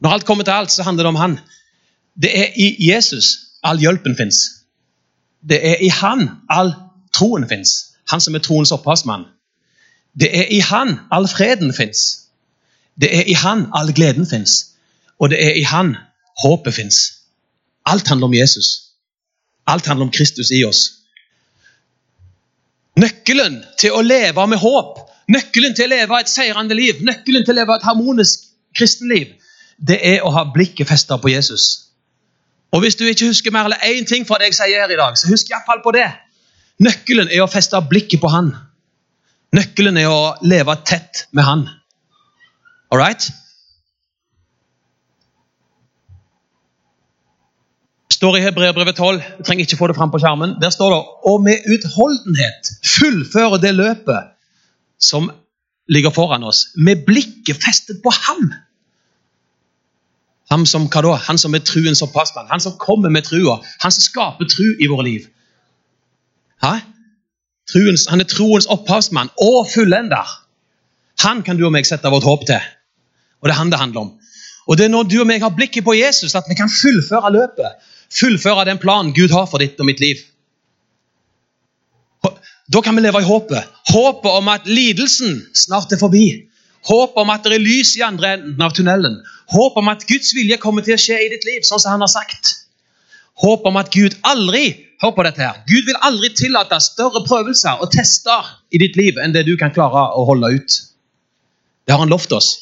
Når 0.00 0.10
alt 0.10 0.24
kommer 0.24 0.44
til 0.44 0.52
alt, 0.52 0.72
så 0.72 0.82
handler 0.82 1.04
det 1.04 1.08
om 1.14 1.20
han. 1.20 1.38
Det 2.14 2.30
er 2.38 2.52
i 2.56 2.76
Jesus 2.90 3.34
all 3.62 3.80
hjelpen 3.80 4.16
fins. 4.16 4.64
Det 5.40 5.60
er 5.66 5.80
i 5.82 5.88
Han 5.88 6.28
all 6.48 6.74
troen 7.12 7.48
fins. 7.48 7.94
Han 8.10 8.20
som 8.20 8.34
er 8.34 8.42
troens 8.44 8.72
opphavsmann. 8.72 9.26
Det 10.12 10.30
er 10.30 10.50
i 10.52 10.60
Han 10.60 10.98
all 11.10 11.28
freden 11.28 11.72
fins. 11.74 12.23
Det 13.00 13.10
er 13.10 13.28
i 13.30 13.36
Han 13.38 13.66
all 13.74 13.92
gleden 13.94 14.26
fins. 14.26 14.74
Og 15.20 15.30
det 15.30 15.40
er 15.42 15.58
i 15.58 15.62
Han 15.62 15.96
håpet 16.42 16.74
fins. 16.74 17.00
Alt 17.86 18.08
handler 18.08 18.26
om 18.26 18.34
Jesus. 18.34 18.80
Alt 19.66 19.86
handler 19.86 20.06
om 20.06 20.12
Kristus 20.12 20.50
i 20.50 20.64
oss. 20.64 20.90
Nøkkelen 23.00 23.62
til 23.80 23.94
å 23.96 24.02
leve 24.04 24.46
med 24.46 24.60
håp, 24.62 24.98
nøkkelen 25.28 25.74
til 25.74 25.88
å 25.88 25.94
leve 25.96 26.20
et 26.20 26.30
seirende 26.30 26.76
liv, 26.78 27.00
nøkkelen 27.02 27.44
til 27.44 27.56
å 27.56 27.58
leve 27.58 27.74
et 27.74 27.86
harmonisk 27.86 28.44
kristenliv, 28.76 29.32
det 29.78 29.98
er 30.06 30.22
å 30.22 30.30
ha 30.34 30.44
blikket 30.54 30.88
festa 30.88 31.18
på 31.18 31.32
Jesus. 31.32 31.90
Og 32.74 32.82
Hvis 32.82 32.96
du 32.98 33.04
ikke 33.06 33.26
husker 33.30 33.54
mer 33.54 33.68
eller 33.68 33.82
én 33.86 34.06
ting 34.06 34.26
fra 34.26 34.38
det 34.38 34.50
jeg 34.50 34.58
sier 34.58 34.82
her 34.82 34.90
i 34.90 34.98
dag, 34.98 35.18
så 35.18 35.30
husk 35.30 35.50
iallfall 35.50 35.82
på 35.82 35.94
det. 35.94 36.06
Nøkkelen 36.82 37.30
er 37.30 37.42
å 37.44 37.50
feste 37.50 37.78
blikket 37.90 38.22
på 38.22 38.30
Han. 38.30 38.50
Nøkkelen 39.54 39.98
er 39.98 40.10
å 40.10 40.34
leve 40.42 40.74
tett 40.86 41.26
med 41.32 41.46
Han. 41.46 41.68
All 42.94 43.00
right? 43.00 43.32
står 48.14 48.36
i 48.36 48.40
Hebreerbrevet 48.40 48.96
12. 48.96 49.22
Jeg 49.38 49.44
trenger 49.46 49.64
ikke 49.64 49.76
få 49.76 49.86
det 49.90 49.96
fram 49.96 50.10
på 50.10 50.18
skjermen. 50.22 50.52
Der 50.62 50.70
står 50.70 50.92
det 50.94 51.00
og 51.30 51.42
med 51.42 51.64
utholdenhet 51.74 52.70
fullføre 52.86 53.58
det 53.64 53.72
løpet 53.74 54.30
som 55.00 55.26
ligger 55.88 56.10
foran 56.10 56.46
oss, 56.46 56.60
med 56.76 57.02
blikket 57.06 57.58
festet 57.64 57.98
på 58.04 58.12
ham. 58.14 58.52
Ham 60.50 60.66
som, 60.66 60.86
hva 60.86 61.02
da? 61.02 61.16
han 61.26 61.38
som 61.38 61.54
er 61.58 61.64
truens 61.66 62.04
opphavsmann, 62.06 62.46
han 62.52 62.62
som 62.62 62.78
kommer 62.78 63.10
med 63.10 63.26
trua, 63.26 63.58
han 63.82 63.92
som 63.92 64.06
skaper 64.06 64.48
tru 64.54 64.70
i 64.78 64.88
våre 64.92 65.08
liv. 65.08 65.26
Truens, 67.72 68.06
han 68.06 68.22
er 68.22 68.30
troens 68.30 68.70
opphavsmann 68.70 69.34
og 69.42 69.66
fullender. 69.74 70.38
Han 71.26 71.42
kan 71.42 71.58
du 71.58 71.66
og 71.66 71.74
meg 71.74 71.90
sette 71.90 72.14
vårt 72.14 72.30
håp 72.30 72.46
til. 72.48 72.62
Og 73.44 73.50
det 73.50 73.54
er 73.54 73.60
han 73.60 73.72
det 73.72 73.78
handler 73.78 74.06
om. 74.06 74.12
Og 74.64 74.78
det 74.80 74.86
er 74.86 74.92
når 74.94 75.10
du 75.12 75.18
og 75.20 75.28
meg 75.28 75.42
har 75.44 75.52
blikket 75.52 75.84
på 75.84 75.92
Jesus, 75.98 76.32
at 76.34 76.48
vi 76.48 76.56
kan 76.56 76.72
fullføre 76.72 77.32
løpet. 77.34 77.90
Fullføre 78.14 78.64
den 78.64 78.80
planen 78.80 79.12
Gud 79.12 79.34
har 79.36 79.44
for 79.50 79.60
ditt 79.60 79.76
og 79.76 79.90
mitt 79.90 80.00
liv. 80.00 80.22
Da 82.72 82.80
kan 82.80 82.96
vi 82.96 83.04
leve 83.04 83.20
i 83.20 83.28
håpet. 83.28 83.68
Håpet 83.92 84.30
om 84.40 84.48
at 84.48 84.64
lidelsen 84.64 85.42
snart 85.52 85.92
er 85.92 86.00
forbi. 86.00 86.48
Håpet 86.88 87.20
om 87.20 87.32
at 87.32 87.44
det 87.44 87.58
er 87.58 87.64
lys 87.64 87.92
i 87.98 88.04
andre 88.06 88.32
enden 88.38 88.64
av 88.64 88.72
tunnelen. 88.72 89.20
Håpet 89.52 89.82
om 89.82 89.92
at 89.92 90.06
Guds 90.08 90.32
vilje 90.36 90.56
kommer 90.62 90.84
til 90.84 90.96
å 90.96 91.00
skje 91.00 91.20
i 91.26 91.28
ditt 91.32 91.44
liv, 91.44 91.60
sånn 91.68 91.82
som 91.82 91.92
han 91.92 92.04
har 92.06 92.12
sagt. 92.12 92.54
Håpet 93.44 93.68
om 93.68 93.76
at 93.76 93.92
Gud 93.92 94.16
aldri 94.24 94.64
hør 95.02 95.12
på 95.12 95.24
dette 95.26 95.44
her, 95.44 95.60
Gud 95.68 95.84
vil 95.84 96.00
aldri 96.06 96.30
tillate 96.38 96.80
større 96.80 97.20
prøvelser 97.26 97.82
og 97.82 97.92
tester 97.92 98.54
i 98.72 98.80
ditt 98.80 98.96
liv 98.96 99.18
enn 99.20 99.34
det 99.36 99.44
du 99.44 99.56
kan 99.60 99.74
klare 99.74 100.06
å 100.16 100.24
holde 100.24 100.54
ut. 100.56 100.76
Det 101.84 101.92
har 101.92 102.00
han 102.00 102.12
lovt 102.12 102.32
oss. 102.32 102.54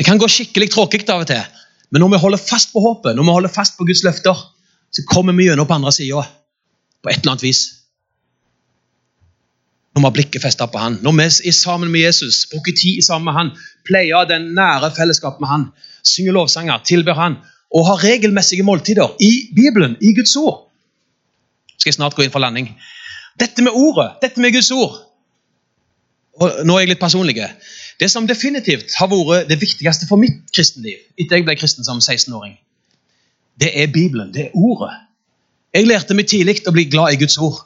Det 0.00 0.06
kan 0.08 0.16
gå 0.16 0.24
skikkelig 0.32 0.70
tråkig 0.72 1.02
av 1.12 1.26
og 1.26 1.28
til, 1.28 1.42
men 1.92 2.00
når 2.00 2.14
vi 2.14 2.18
holder 2.22 2.40
fast 2.40 2.70
på 2.72 2.80
håpet, 2.80 3.12
når 3.12 3.26
vi 3.26 3.32
holder 3.36 3.52
fast 3.52 3.74
på 3.76 3.84
Guds 3.84 4.00
løfter, 4.06 4.38
så 4.88 5.02
kommer 5.10 5.36
vi 5.36 5.50
gjennom 5.50 5.66
på 5.68 5.76
andre 5.76 5.92
sida 5.92 6.22
på 7.04 7.10
et 7.10 7.18
eller 7.18 7.34
annet 7.34 7.44
vis. 7.44 7.60
Når 9.92 10.00
vi 10.00 10.08
har 10.08 10.14
blikket 10.16 10.40
festa 10.40 10.70
på 10.72 10.80
han, 10.80 10.96
når 11.04 11.18
vi 11.18 11.26
er 11.50 11.56
sammen 11.58 11.92
med 11.92 12.00
Jesus, 12.06 12.46
bruker 12.48 12.72
tid 12.80 13.02
sammen 13.04 13.28
med 13.28 13.36
han, 13.36 13.52
pleier 13.84 14.24
den 14.30 14.54
nære 14.56 14.88
fellesskapet 14.96 15.44
med 15.44 15.52
han, 15.52 15.68
synger 16.00 16.38
lovsanger, 16.38 16.80
tilber 16.88 17.20
han 17.20 17.36
og 17.68 17.86
har 17.90 18.00
regelmessige 18.06 18.64
måltider 18.64 19.20
i 19.20 19.50
Bibelen, 19.52 19.98
i 20.00 20.14
Guds 20.16 20.32
ord. 20.40 20.70
Skal 21.76 21.92
jeg 21.92 22.00
snart 22.00 22.16
gå 22.16 22.24
inn 22.24 22.32
for 22.32 22.40
landing. 22.40 22.72
Dette 23.36 23.60
med 23.68 23.76
ordet, 23.76 24.14
dette 24.24 24.40
med 24.40 24.56
Guds 24.56 24.72
ord 24.72 24.96
og 26.40 26.64
Nå 26.64 26.76
er 26.76 26.84
jeg 26.84 26.94
litt 26.94 27.02
personlig. 27.02 27.36
Det 28.00 28.08
som 28.08 28.26
definitivt 28.26 28.94
har 28.96 29.10
vært 29.12 29.50
det 29.50 29.58
viktigste 29.60 30.08
for 30.08 30.20
mitt 30.20 30.46
kristenliv 30.56 31.00
etter 31.20 31.36
jeg 31.36 31.44
ble 31.44 31.56
kristen 31.60 31.84
som 31.84 32.00
16-åring, 32.00 32.54
det 33.60 33.74
er 33.76 33.90
Bibelen, 33.92 34.30
det 34.32 34.46
er 34.46 34.54
ordet. 34.56 34.94
Jeg 35.74 35.86
lærte 35.86 36.16
meg 36.16 36.30
tidlig 36.30 36.62
å 36.64 36.72
bli 36.72 36.86
glad 36.88 37.12
i 37.12 37.18
Guds 37.20 37.36
ord. 37.38 37.58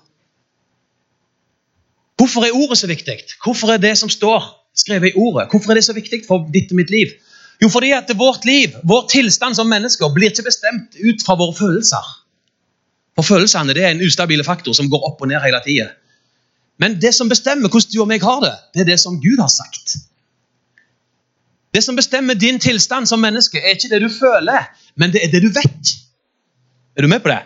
Hvorfor 2.19 2.47
er 2.47 2.57
ordet 2.57 2.81
så 2.81 2.91
viktig? 2.91 3.17
Hvorfor 3.45 3.75
er 3.75 3.79
det 3.83 3.95
som 3.99 4.11
står 4.11 4.43
skrevet 4.75 5.13
i 5.13 5.19
ordet, 5.19 5.47
hvorfor 5.51 5.71
er 5.71 5.79
det 5.79 5.87
så 5.87 5.95
viktig 5.95 6.25
for 6.27 6.49
ditt 6.51 6.73
og 6.75 6.81
mitt 6.81 6.91
liv? 6.91 7.15
Jo, 7.63 7.69
fordi 7.71 7.93
at 7.95 8.11
vårt 8.19 8.45
liv, 8.45 8.75
vår 8.83 9.07
tilstand 9.13 9.55
som 9.55 9.71
mennesker, 9.71 10.11
blir 10.11 10.33
ikke 10.33 10.49
bestemt 10.49 10.99
ut 10.99 11.23
fra 11.23 11.37
våre 11.39 11.55
følelser. 11.55 12.09
For 13.15 13.27
følelsene 13.27 13.77
det 13.77 13.85
er 13.85 13.95
en 13.95 14.03
ustabil 14.03 14.43
faktor 14.45 14.75
som 14.75 14.91
går 14.91 15.07
opp 15.07 15.23
og 15.23 15.31
ned 15.31 15.43
hele 15.45 15.61
tida. 15.63 15.93
Men 16.83 16.99
det 16.99 17.15
som 17.15 17.31
bestemmer 17.31 17.71
hvordan 17.71 17.93
du 17.93 18.01
og 18.03 18.11
meg 18.11 18.27
har 18.27 18.43
det, 18.43 18.55
det 18.75 18.83
er 18.83 18.91
det 18.91 18.99
som 19.01 19.21
Gud 19.23 19.39
har 19.39 19.53
sagt. 19.53 19.95
Det 21.75 21.83
som 21.83 21.97
bestemmer 21.97 22.35
din 22.35 22.61
tilstand 22.61 23.07
som 23.11 23.19
menneske, 23.21 23.59
er 23.59 23.75
ikke 23.75 23.91
det 23.91 24.03
du 24.03 24.09
føler, 24.09 24.69
men 24.97 25.13
det 25.13 25.25
er 25.25 25.33
det 25.33 25.43
du 25.43 25.51
vet. 25.51 25.95
Er 26.97 27.03
du 27.03 27.09
med 27.11 27.21
på 27.21 27.29
det? 27.29 27.41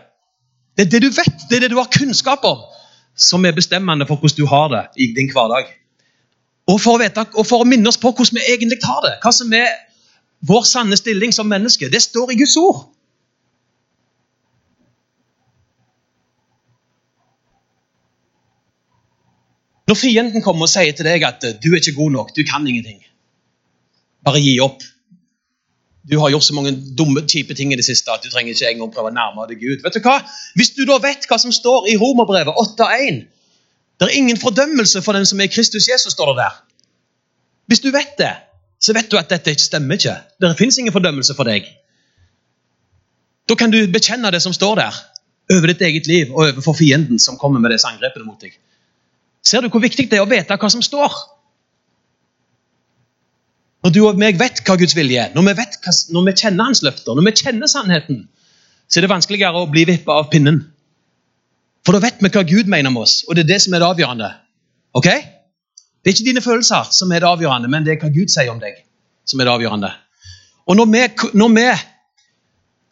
Det 0.76 0.86
er 0.86 0.90
det 0.90 1.02
du 1.02 1.08
vet, 1.08 1.46
det 1.50 1.56
er 1.56 1.60
det 1.64 1.70
du 1.72 1.78
har 1.80 1.88
kunnskap 1.98 2.44
om, 2.44 2.60
som 3.16 3.44
er 3.44 3.56
bestemmende 3.56 4.06
for 4.06 4.20
hvordan 4.20 4.36
du 4.36 4.46
har 4.46 4.68
det 4.74 4.84
i 5.00 5.08
din 5.16 5.32
hverdag. 5.32 5.72
Og 6.68 6.80
for 6.80 6.98
å, 6.98 7.00
vite, 7.00 7.24
og 7.32 7.46
for 7.48 7.64
å 7.64 7.68
minne 7.68 7.88
oss 7.88 7.96
på 7.96 8.12
hvordan 8.12 8.36
vi 8.36 8.52
egentlig 8.52 8.78
har 8.84 9.00
det, 9.06 9.16
hva 9.24 9.32
som 9.32 9.52
er 9.56 9.72
vår 10.44 10.68
sanne 10.68 10.96
stilling 11.00 11.32
som 11.32 11.48
menneske, 11.48 11.88
det 11.88 12.04
står 12.04 12.34
i 12.34 12.38
Guds 12.42 12.56
ord. 12.60 12.84
Når 19.88 19.96
fienden 19.96 20.44
kommer 20.44 20.68
og 20.68 20.70
sier 20.70 20.92
til 20.92 21.08
deg 21.08 21.24
at 21.24 21.40
du 21.64 21.70
er 21.72 21.80
ikke 21.80 21.96
god 21.96 22.12
nok, 22.12 22.34
du 22.36 22.44
kan 22.44 22.66
ingenting, 22.68 23.00
bare 24.26 24.40
gi 24.42 24.58
opp. 24.64 24.82
Du 26.08 26.16
har 26.18 26.32
gjort 26.32 26.46
så 26.46 26.54
mange 26.56 26.72
dumme, 26.96 27.24
kjipe 27.28 27.54
ting 27.54 27.72
i 27.72 27.76
det 27.76 27.84
siste 27.84 28.12
at 28.12 28.24
du 28.24 28.30
trenger 28.32 28.54
ikke 28.54 28.70
engang 28.70 28.92
prøve 28.94 29.10
å 29.10 29.16
nærme 29.16 29.44
deg 29.50 29.60
Gud. 29.60 29.82
Vet 29.84 29.98
du 29.98 30.04
hva? 30.04 30.18
Hvis 30.56 30.72
du 30.76 30.86
da 30.88 30.96
vet 31.02 31.26
hva 31.28 31.36
som 31.40 31.52
står 31.52 31.90
i 31.92 31.98
Romerbrevet 32.00 32.56
8.1 32.64 33.26
Det 33.98 34.06
er 34.06 34.14
ingen 34.14 34.38
fordømmelse 34.38 35.02
for 35.02 35.18
den 35.18 35.26
som 35.26 35.40
er 35.42 35.50
Kristus 35.52 35.88
Jesus, 35.90 36.14
står 36.14 36.32
det 36.32 36.44
der. 36.44 36.56
Hvis 37.68 37.82
du 37.84 37.90
vet 37.92 38.14
det, 38.18 38.32
så 38.80 38.94
vet 38.94 39.10
du 39.10 39.18
at 39.18 39.28
dette 39.28 39.52
ikke 39.52 39.66
stemmer 39.66 39.98
ikke. 39.98 40.14
Det 40.40 40.54
fins 40.58 40.78
ingen 40.78 40.94
fordømmelse 40.94 41.34
for 41.34 41.50
deg. 41.50 41.66
Da 43.48 43.56
kan 43.58 43.72
du 43.74 43.80
bekjenne 43.90 44.30
det 44.30 44.40
som 44.44 44.54
står 44.54 44.78
der, 44.78 45.00
over 45.52 45.72
ditt 45.72 45.82
eget 45.82 46.06
liv 46.06 46.32
og 46.34 46.42
overfor 46.44 46.76
fienden 46.76 47.18
som 47.18 47.38
kommer 47.40 47.60
med 47.60 47.72
disse 47.72 47.88
angrepene 47.88 48.26
mot 48.28 48.40
deg. 48.40 48.54
Ser 49.44 49.64
du 49.64 49.70
hvor 49.72 49.82
viktig 49.82 50.08
det 50.10 50.18
er 50.18 50.24
å 50.24 50.30
vite 50.30 50.56
hva 50.60 50.70
som 50.72 50.84
står? 50.84 51.14
Når 53.84 53.94
du 53.94 54.00
og 54.08 54.18
meg 54.18 54.38
vet 54.40 54.58
hva 54.66 54.74
Guds 54.78 54.96
vilje 54.98 55.22
er, 55.22 55.34
når 55.36 55.46
vi, 55.46 55.54
hva, 55.84 55.94
når 56.14 56.26
vi 56.26 56.34
kjenner 56.40 56.66
Hans 56.66 56.82
løfter, 56.82 57.14
når 57.14 57.28
vi 57.28 57.34
kjenner 57.38 57.70
sannheten, 57.70 58.24
så 58.88 58.98
er 58.98 59.06
det 59.06 59.12
vanskeligere 59.12 59.62
å 59.62 59.68
bli 59.70 59.84
vippa 59.88 60.16
av 60.18 60.30
pinnen. 60.32 60.64
For 61.86 61.94
da 61.94 62.02
vet 62.02 62.18
vi 62.20 62.30
hva 62.34 62.42
Gud 62.48 62.70
mener 62.70 62.92
med 62.92 63.06
oss, 63.06 63.20
og 63.28 63.36
det 63.36 63.46
er 63.46 63.52
det 63.52 63.60
som 63.64 63.76
er 63.76 63.84
det 63.84 63.90
avgjørende. 63.92 64.32
Ok? 64.98 65.06
Det 65.08 66.10
er 66.10 66.16
ikke 66.16 66.26
dine 66.30 66.42
følelser 66.42 66.90
som 66.94 67.12
er 67.12 67.22
det 67.22 67.30
avgjørende, 67.30 67.70
men 67.70 67.86
det 67.86 67.94
er 67.94 68.02
hva 68.02 68.10
Gud 68.12 68.32
sier 68.32 68.50
om 68.52 68.60
deg. 68.62 68.84
som 69.28 69.40
er 69.40 69.44
det 69.44 69.52
avgjørende. 69.52 69.90
Og 70.68 70.76
når 70.76 70.86
vi, 70.88 71.00
når 71.36 71.50
vi 71.52 71.66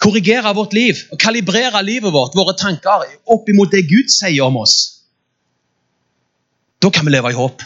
korrigerer 0.05 0.53
vårt 0.53 0.75
liv 0.77 0.99
og 1.13 1.19
kalibrerer 1.19 1.81
livet 1.83 2.13
vårt, 2.13 2.37
våre 2.37 2.53
tanker, 2.57 3.07
opp 3.25 3.49
imot 3.49 3.73
det 3.73 3.87
Gud 3.89 4.13
sier 4.13 4.45
om 4.45 4.59
oss, 4.61 4.77
da 6.83 6.91
kan 6.93 7.09
vi 7.09 7.15
leve 7.15 7.33
i 7.33 7.37
håp. 7.37 7.65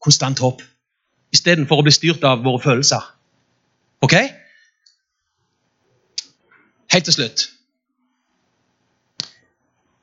Konstant 0.00 0.40
håp. 0.40 0.62
Istedenfor 1.34 1.80
å 1.80 1.86
bli 1.86 1.92
styrt 1.92 2.24
av 2.24 2.42
våre 2.44 2.62
følelser. 2.62 3.04
Ok? 4.04 4.14
Helt 6.92 7.08
til 7.08 7.16
slutt. 7.16 7.48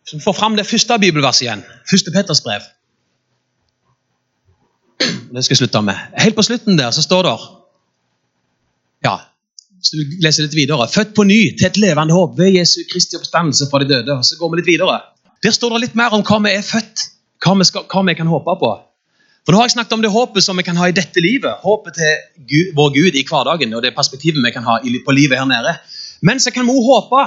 Så 0.06 0.18
vi 0.18 0.24
får 0.24 0.38
fram 0.38 0.58
det 0.58 0.68
første 0.70 0.98
bibelverset 1.02 1.48
igjen. 1.48 1.64
Første 1.90 2.14
Petters 2.14 2.44
brev. 2.46 2.66
Det 5.00 5.44
skal 5.44 5.56
jeg 5.56 5.64
slutte 5.64 5.82
med. 5.82 5.98
Helt 6.22 6.38
på 6.38 6.46
slutten 6.46 6.78
der 6.78 6.94
så 6.96 7.02
står 7.04 7.26
det 7.26 7.38
Ja, 9.06 9.18
hvis 9.76 9.92
du 9.92 10.22
leser 10.24 10.46
litt 10.46 10.56
videre 10.58 10.88
Født 10.90 11.12
på 11.18 11.26
ny 11.28 11.40
til 11.58 11.68
et 11.68 11.78
levende 11.78 12.16
håp 12.16 12.38
ved 12.38 12.56
Jesu 12.56 12.80
Kristi 12.92 13.18
oppstandelse 13.20 13.68
fra 13.72 13.82
de 13.82 13.90
døde. 13.90 14.16
Så 14.24 14.38
går 14.40 14.54
vi 14.54 14.62
litt 14.62 14.72
videre. 14.72 15.02
Der 15.44 15.54
står 15.54 15.76
det 15.76 15.88
litt 15.88 15.98
mer 16.00 16.14
om 16.14 16.24
hva 16.26 16.40
vi 16.46 16.54
er 16.56 16.66
født 16.66 17.10
hva 17.44 17.54
vi, 17.60 17.68
skal, 17.68 17.86
hva 17.92 18.02
vi 18.08 18.16
kan 18.18 18.30
håpe 18.32 18.56
på. 18.62 18.72
For 19.46 19.54
Nå 19.54 19.60
har 19.60 19.68
jeg 19.68 19.76
snakket 19.76 19.94
om 19.94 20.02
det 20.02 20.10
håpet 20.10 20.42
som 20.42 20.58
vi 20.58 20.66
kan 20.66 20.78
ha 20.82 20.88
i 20.90 20.96
dette 20.98 21.22
livet. 21.22 21.62
Håpet 21.62 22.00
til 22.00 22.46
Gud, 22.50 22.72
vår 22.78 22.94
Gud 22.96 23.18
i 23.18 23.22
hverdagen 23.30 23.76
og 23.78 23.84
det 23.86 23.94
perspektivet 23.94 24.42
vi 24.42 24.52
kan 24.54 24.66
ha 24.66 24.80
på 24.82 25.14
livet 25.14 25.38
her 25.38 25.46
nede. 25.46 25.76
Men 26.26 26.40
så 26.42 26.50
kan 26.52 26.66
vi 26.66 26.74
òg 26.74 26.88
håpe 26.88 27.26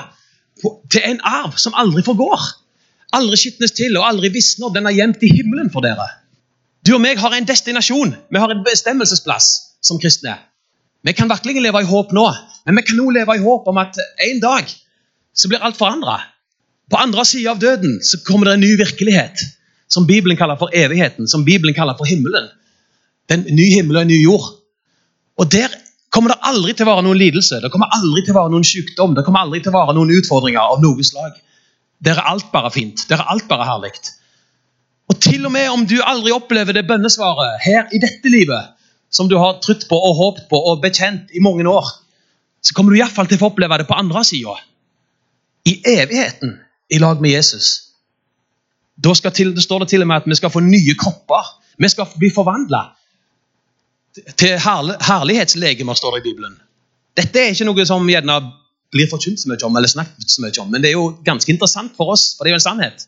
på, 0.58 0.72
til 0.90 1.04
en 1.06 1.20
arv 1.22 1.54
som 1.62 1.76
aldri 1.78 2.02
forgår. 2.02 2.42
Aldri 3.14 3.38
skitnes 3.38 3.70
til 3.76 3.94
og 4.00 4.08
aldri 4.08 4.32
visner. 4.34 4.72
Den 4.74 4.90
er 4.90 4.96
gjemt 4.96 5.22
i 5.22 5.30
himmelen 5.30 5.70
for 5.70 5.86
dere. 5.86 6.08
Du 6.82 6.96
og 6.96 7.04
meg 7.04 7.22
har 7.22 7.36
en 7.36 7.46
destinasjon. 7.46 8.16
Vi 8.32 8.42
har 8.42 8.50
en 8.50 8.64
bestemmelsesplass 8.66 9.50
som 9.78 10.00
kristne. 10.02 10.34
Vi 11.06 11.14
kan 11.14 11.30
virkelig 11.30 11.62
leve 11.62 11.84
i 11.84 11.86
håp 11.86 12.10
nå, 12.16 12.24
men 12.66 12.80
vi 12.80 12.84
kan 12.88 12.98
òg 12.98 13.14
leve 13.14 13.36
i 13.38 13.44
håp 13.44 13.70
om 13.70 13.78
at 13.78 13.94
en 14.26 14.42
dag 14.42 14.66
så 15.38 15.46
blir 15.46 15.62
alt 15.62 15.78
forandra. 15.78 16.18
På 16.90 16.98
andre 16.98 17.22
sida 17.28 17.54
av 17.54 17.62
døden 17.62 18.00
så 18.02 18.18
kommer 18.26 18.50
det 18.50 18.58
en 18.58 18.66
ny 18.66 18.72
virkelighet 18.80 19.44
som 19.88 20.06
Bibelen 20.06 20.36
kaller 20.36 20.58
for 20.60 20.72
evigheten, 20.76 21.28
som 21.28 21.44
Bibelen 21.44 21.74
kaller 21.74 21.96
for 21.98 22.08
himmelen. 22.08 22.48
Den 23.28 23.44
ny 23.52 23.68
himmel 23.74 23.96
og 23.96 24.02
en 24.02 24.12
ny 24.12 24.22
jord. 24.22 24.48
Og 25.38 25.52
Der 25.52 25.72
kommer 26.10 26.32
det 26.32 26.40
aldri 26.48 26.72
til 26.72 26.86
å 26.86 26.92
være 26.92 27.04
noen 27.04 27.18
lidelse, 27.20 27.60
det 27.60 27.70
kommer 27.72 27.90
aldri 27.92 28.22
til 28.24 28.32
å 28.32 28.38
være 28.38 28.52
noen 28.54 28.64
sykdom, 28.64 29.14
det 29.16 29.24
kommer 29.26 29.44
aldri 29.44 29.60
til 29.60 29.74
å 29.74 29.76
være 29.76 29.94
noen 29.98 30.14
utfordringer 30.16 30.60
av 30.60 30.80
noe 30.82 31.04
slag. 31.04 31.36
Der 32.04 32.16
er 32.16 32.30
alt 32.30 32.48
bare 32.52 32.70
fint. 32.72 33.04
Der 33.10 33.20
er 33.20 33.28
alt 33.32 33.48
bare 33.50 33.66
herlig. 33.68 33.92
Og 35.08 35.18
til 35.24 35.46
og 35.48 35.52
med 35.52 35.68
om 35.72 35.86
du 35.88 35.98
aldri 36.04 36.32
opplever 36.36 36.76
det 36.76 36.86
bønnesvaret 36.88 37.60
her 37.64 37.88
i 37.92 38.00
dette 38.00 38.32
livet, 38.32 38.74
som 39.10 39.28
du 39.28 39.38
har 39.40 39.58
trutt 39.64 39.86
på 39.88 39.96
og 39.96 40.16
håpet 40.18 40.48
på 40.50 40.60
og 40.70 40.82
bekjent 40.82 41.32
i 41.32 41.42
mange 41.44 41.64
år, 41.68 41.88
så 42.62 42.74
kommer 42.76 42.92
du 42.92 42.98
iallfall 43.00 43.28
til 43.28 43.38
å 43.38 43.44
få 43.44 43.52
oppleve 43.52 43.80
det 43.80 43.88
på 43.88 43.96
andre 43.96 44.24
sida. 44.26 44.56
I 45.68 45.78
evigheten 45.96 46.58
i 46.92 47.00
lag 47.00 47.20
med 47.24 47.32
Jesus. 47.32 47.87
Da 49.04 49.30
til, 49.30 49.54
det 49.54 49.62
står 49.62 49.84
det 49.84 49.88
til 49.88 50.02
og 50.02 50.08
med 50.10 50.16
at 50.16 50.26
vi 50.26 50.34
skal 50.34 50.50
få 50.50 50.60
nye 50.60 50.94
kropper. 50.98 51.50
Vi 51.78 51.88
skal 51.88 52.06
bli 52.18 52.30
forvandla 52.34 52.82
til 54.36 54.56
herl 54.58 54.96
herlighetslegemer, 55.00 55.94
står 55.94 56.16
det 56.16 56.24
i 56.24 56.30
Bibelen. 56.30 56.56
Dette 57.16 57.38
er 57.38 57.52
ikke 57.52 57.66
noe 57.68 57.84
som 57.86 58.08
gjerne 58.10 58.38
blir 58.94 59.10
forkynt 59.10 59.40
så 59.40 59.50
mye 59.50 59.62
om, 59.66 59.76
eller 59.76 59.90
snakket 59.90 60.32
så 60.32 60.42
mye 60.42 60.62
om, 60.62 60.70
men 60.72 60.82
det 60.82 60.90
er 60.90 60.96
jo 60.96 61.12
ganske 61.24 61.52
interessant 61.52 61.94
for 61.96 62.14
oss, 62.14 62.32
for 62.36 62.44
det 62.44 62.50
er 62.50 62.56
jo 62.56 62.60
en 62.60 62.66
sannhet. 62.66 63.06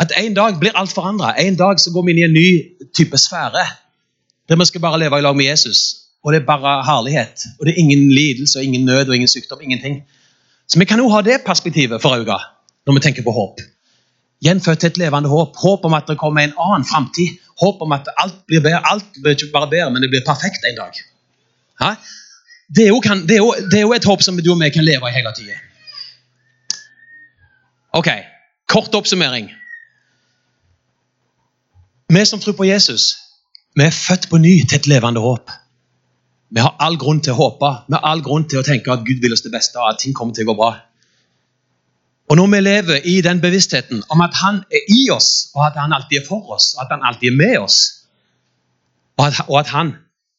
At 0.00 0.14
en 0.18 0.34
dag 0.34 0.58
blir 0.58 0.74
alt 0.78 0.92
forandra. 0.92 1.34
En 1.38 1.56
dag 1.56 1.80
så 1.80 1.92
går 1.94 2.06
vi 2.06 2.14
inn 2.14 2.22
i 2.22 2.26
en 2.26 2.34
ny 2.34 2.48
type 2.96 3.18
sfære. 3.18 3.66
Der 4.48 4.58
vi 4.58 4.66
skal 4.66 4.82
bare 4.82 4.98
leve 4.98 5.18
i 5.18 5.22
lag 5.22 5.36
med 5.36 5.46
Jesus. 5.46 5.82
Og 6.24 6.32
det 6.32 6.40
er 6.40 6.46
bare 6.46 6.80
herlighet. 6.86 7.44
Og 7.60 7.66
det 7.66 7.74
er 7.74 7.78
ingen 7.78 8.10
lidelse, 8.10 8.58
og 8.58 8.64
ingen 8.64 8.84
nød 8.86 9.08
og 9.08 9.14
ingen 9.14 9.28
sykdom. 9.28 9.60
Ingenting. 9.62 10.02
Så 10.66 10.78
vi 10.78 10.84
kan 10.84 10.98
jo 10.98 11.08
ha 11.08 11.20
det 11.22 11.42
perspektivet 11.46 12.02
for 12.02 12.16
øye 12.16 12.38
når 12.86 12.94
vi 12.94 13.00
tenker 13.00 13.22
på 13.22 13.30
håp. 13.30 13.60
Gjenfødt 14.42 14.80
til 14.82 14.90
et 14.90 14.98
levende 14.98 15.30
håp. 15.30 15.56
Håp 15.62 15.84
om 15.86 15.94
at 15.94 16.08
det 16.10 16.18
kommer 16.18 16.42
en 16.42 16.54
annen 16.58 16.84
framtid. 16.88 17.38
Håp 17.62 17.82
om 17.84 17.94
at 17.94 18.08
alt 18.18 18.40
blir 18.50 18.62
bedre. 18.64 18.82
Alt 18.90 19.20
blir 19.22 19.36
ikke 19.36 19.52
bare 19.54 19.70
bedre, 19.70 19.90
men 19.94 20.02
det 20.02 20.10
blir 20.10 20.24
perfekt 20.26 20.66
en 20.66 20.80
dag. 20.80 20.98
Det, 22.76 22.84
er 22.84 22.88
jo, 22.88 23.00
kan, 23.00 23.22
det, 23.26 23.36
er 23.36 23.42
jo, 23.42 23.54
det, 23.70 23.78
er 23.78 23.86
jo, 23.86 23.92
et 23.92 24.04
håp 24.04 24.22
som 24.22 24.38
du 24.38 24.52
og 24.52 24.60
vi 24.60 24.70
kan 24.74 24.84
leve 24.84 25.10
i 25.10 25.14
hele 25.14 25.32
tida. 25.36 25.58
Ok, 27.92 28.08
kort 28.72 28.94
oppsummering. 28.94 29.50
Vi 32.12 32.24
som 32.26 32.40
tror 32.40 32.56
på 32.56 32.64
Jesus, 32.64 33.16
vi 33.76 33.84
er 33.84 33.94
født 33.94 34.28
på 34.30 34.40
ny 34.40 34.54
til 34.68 34.78
et 34.78 34.86
levende 34.86 35.20
håp. 35.20 35.50
Vi 36.52 36.60
har 36.60 36.74
all 36.84 36.98
grunn 37.00 37.20
til 37.24 37.32
å 37.32 37.38
håpe, 37.38 37.68
vi 37.88 37.96
har 37.96 38.08
all 38.08 38.22
grunn 38.24 38.44
til 38.48 38.60
å 38.60 38.64
tenke 38.66 38.92
at 38.92 39.04
Gud 39.06 39.22
vil 39.24 39.32
oss 39.32 39.44
det 39.44 39.52
beste, 39.52 39.78
og 39.80 39.94
at 39.94 40.02
ting 40.02 40.16
kommer 40.16 40.36
til 40.36 40.44
å 40.44 40.52
gå 40.52 40.56
bra. 40.58 40.72
Og 42.30 42.36
når 42.36 42.46
vi 42.46 42.60
lever 42.60 43.00
i 43.04 43.20
den 43.20 43.40
bevisstheten 43.40 44.02
om 44.10 44.20
at 44.20 44.34
han 44.34 44.62
er 44.70 44.84
i 44.88 45.10
oss, 45.10 45.50
og 45.54 45.66
at 45.66 45.76
han 45.76 45.92
alltid 45.92 46.22
er 46.22 46.26
for 46.28 46.54
oss, 46.54 46.74
og 46.74 46.84
at 46.84 46.94
han 46.94 47.04
alltid 47.08 47.28
er 47.28 47.36
med 47.36 47.58
oss, 47.58 47.78
og 49.18 49.26
at, 49.26 49.40
og 49.48 49.58
at 49.60 49.66
han 49.66 49.94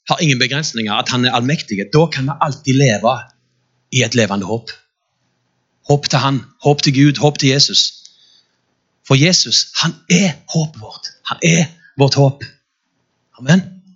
har 0.09 0.17
ingen 0.21 0.39
begrensninger, 0.39 0.93
at 0.93 1.09
han 1.09 1.25
er 1.25 1.35
allmektig, 1.35 1.79
da 1.93 2.05
kan 2.05 2.25
vi 2.29 2.39
alltid 2.41 2.73
leve 2.73 3.17
i 3.91 4.03
et 4.03 4.15
levende 4.15 4.45
håp. 4.45 4.71
Håp 5.89 6.09
til 6.09 6.19
han, 6.19 6.41
håp 6.63 6.81
til 6.81 6.95
Gud, 6.95 7.19
håp 7.19 7.37
til 7.37 7.49
Jesus. 7.49 7.93
For 9.07 9.19
Jesus, 9.19 9.67
han 9.81 9.95
er 10.09 10.31
håpet 10.53 10.81
vårt. 10.81 11.07
Han 11.27 11.37
er 11.43 11.65
vårt 11.99 12.15
håp. 12.15 12.43
Amen. 13.39 13.72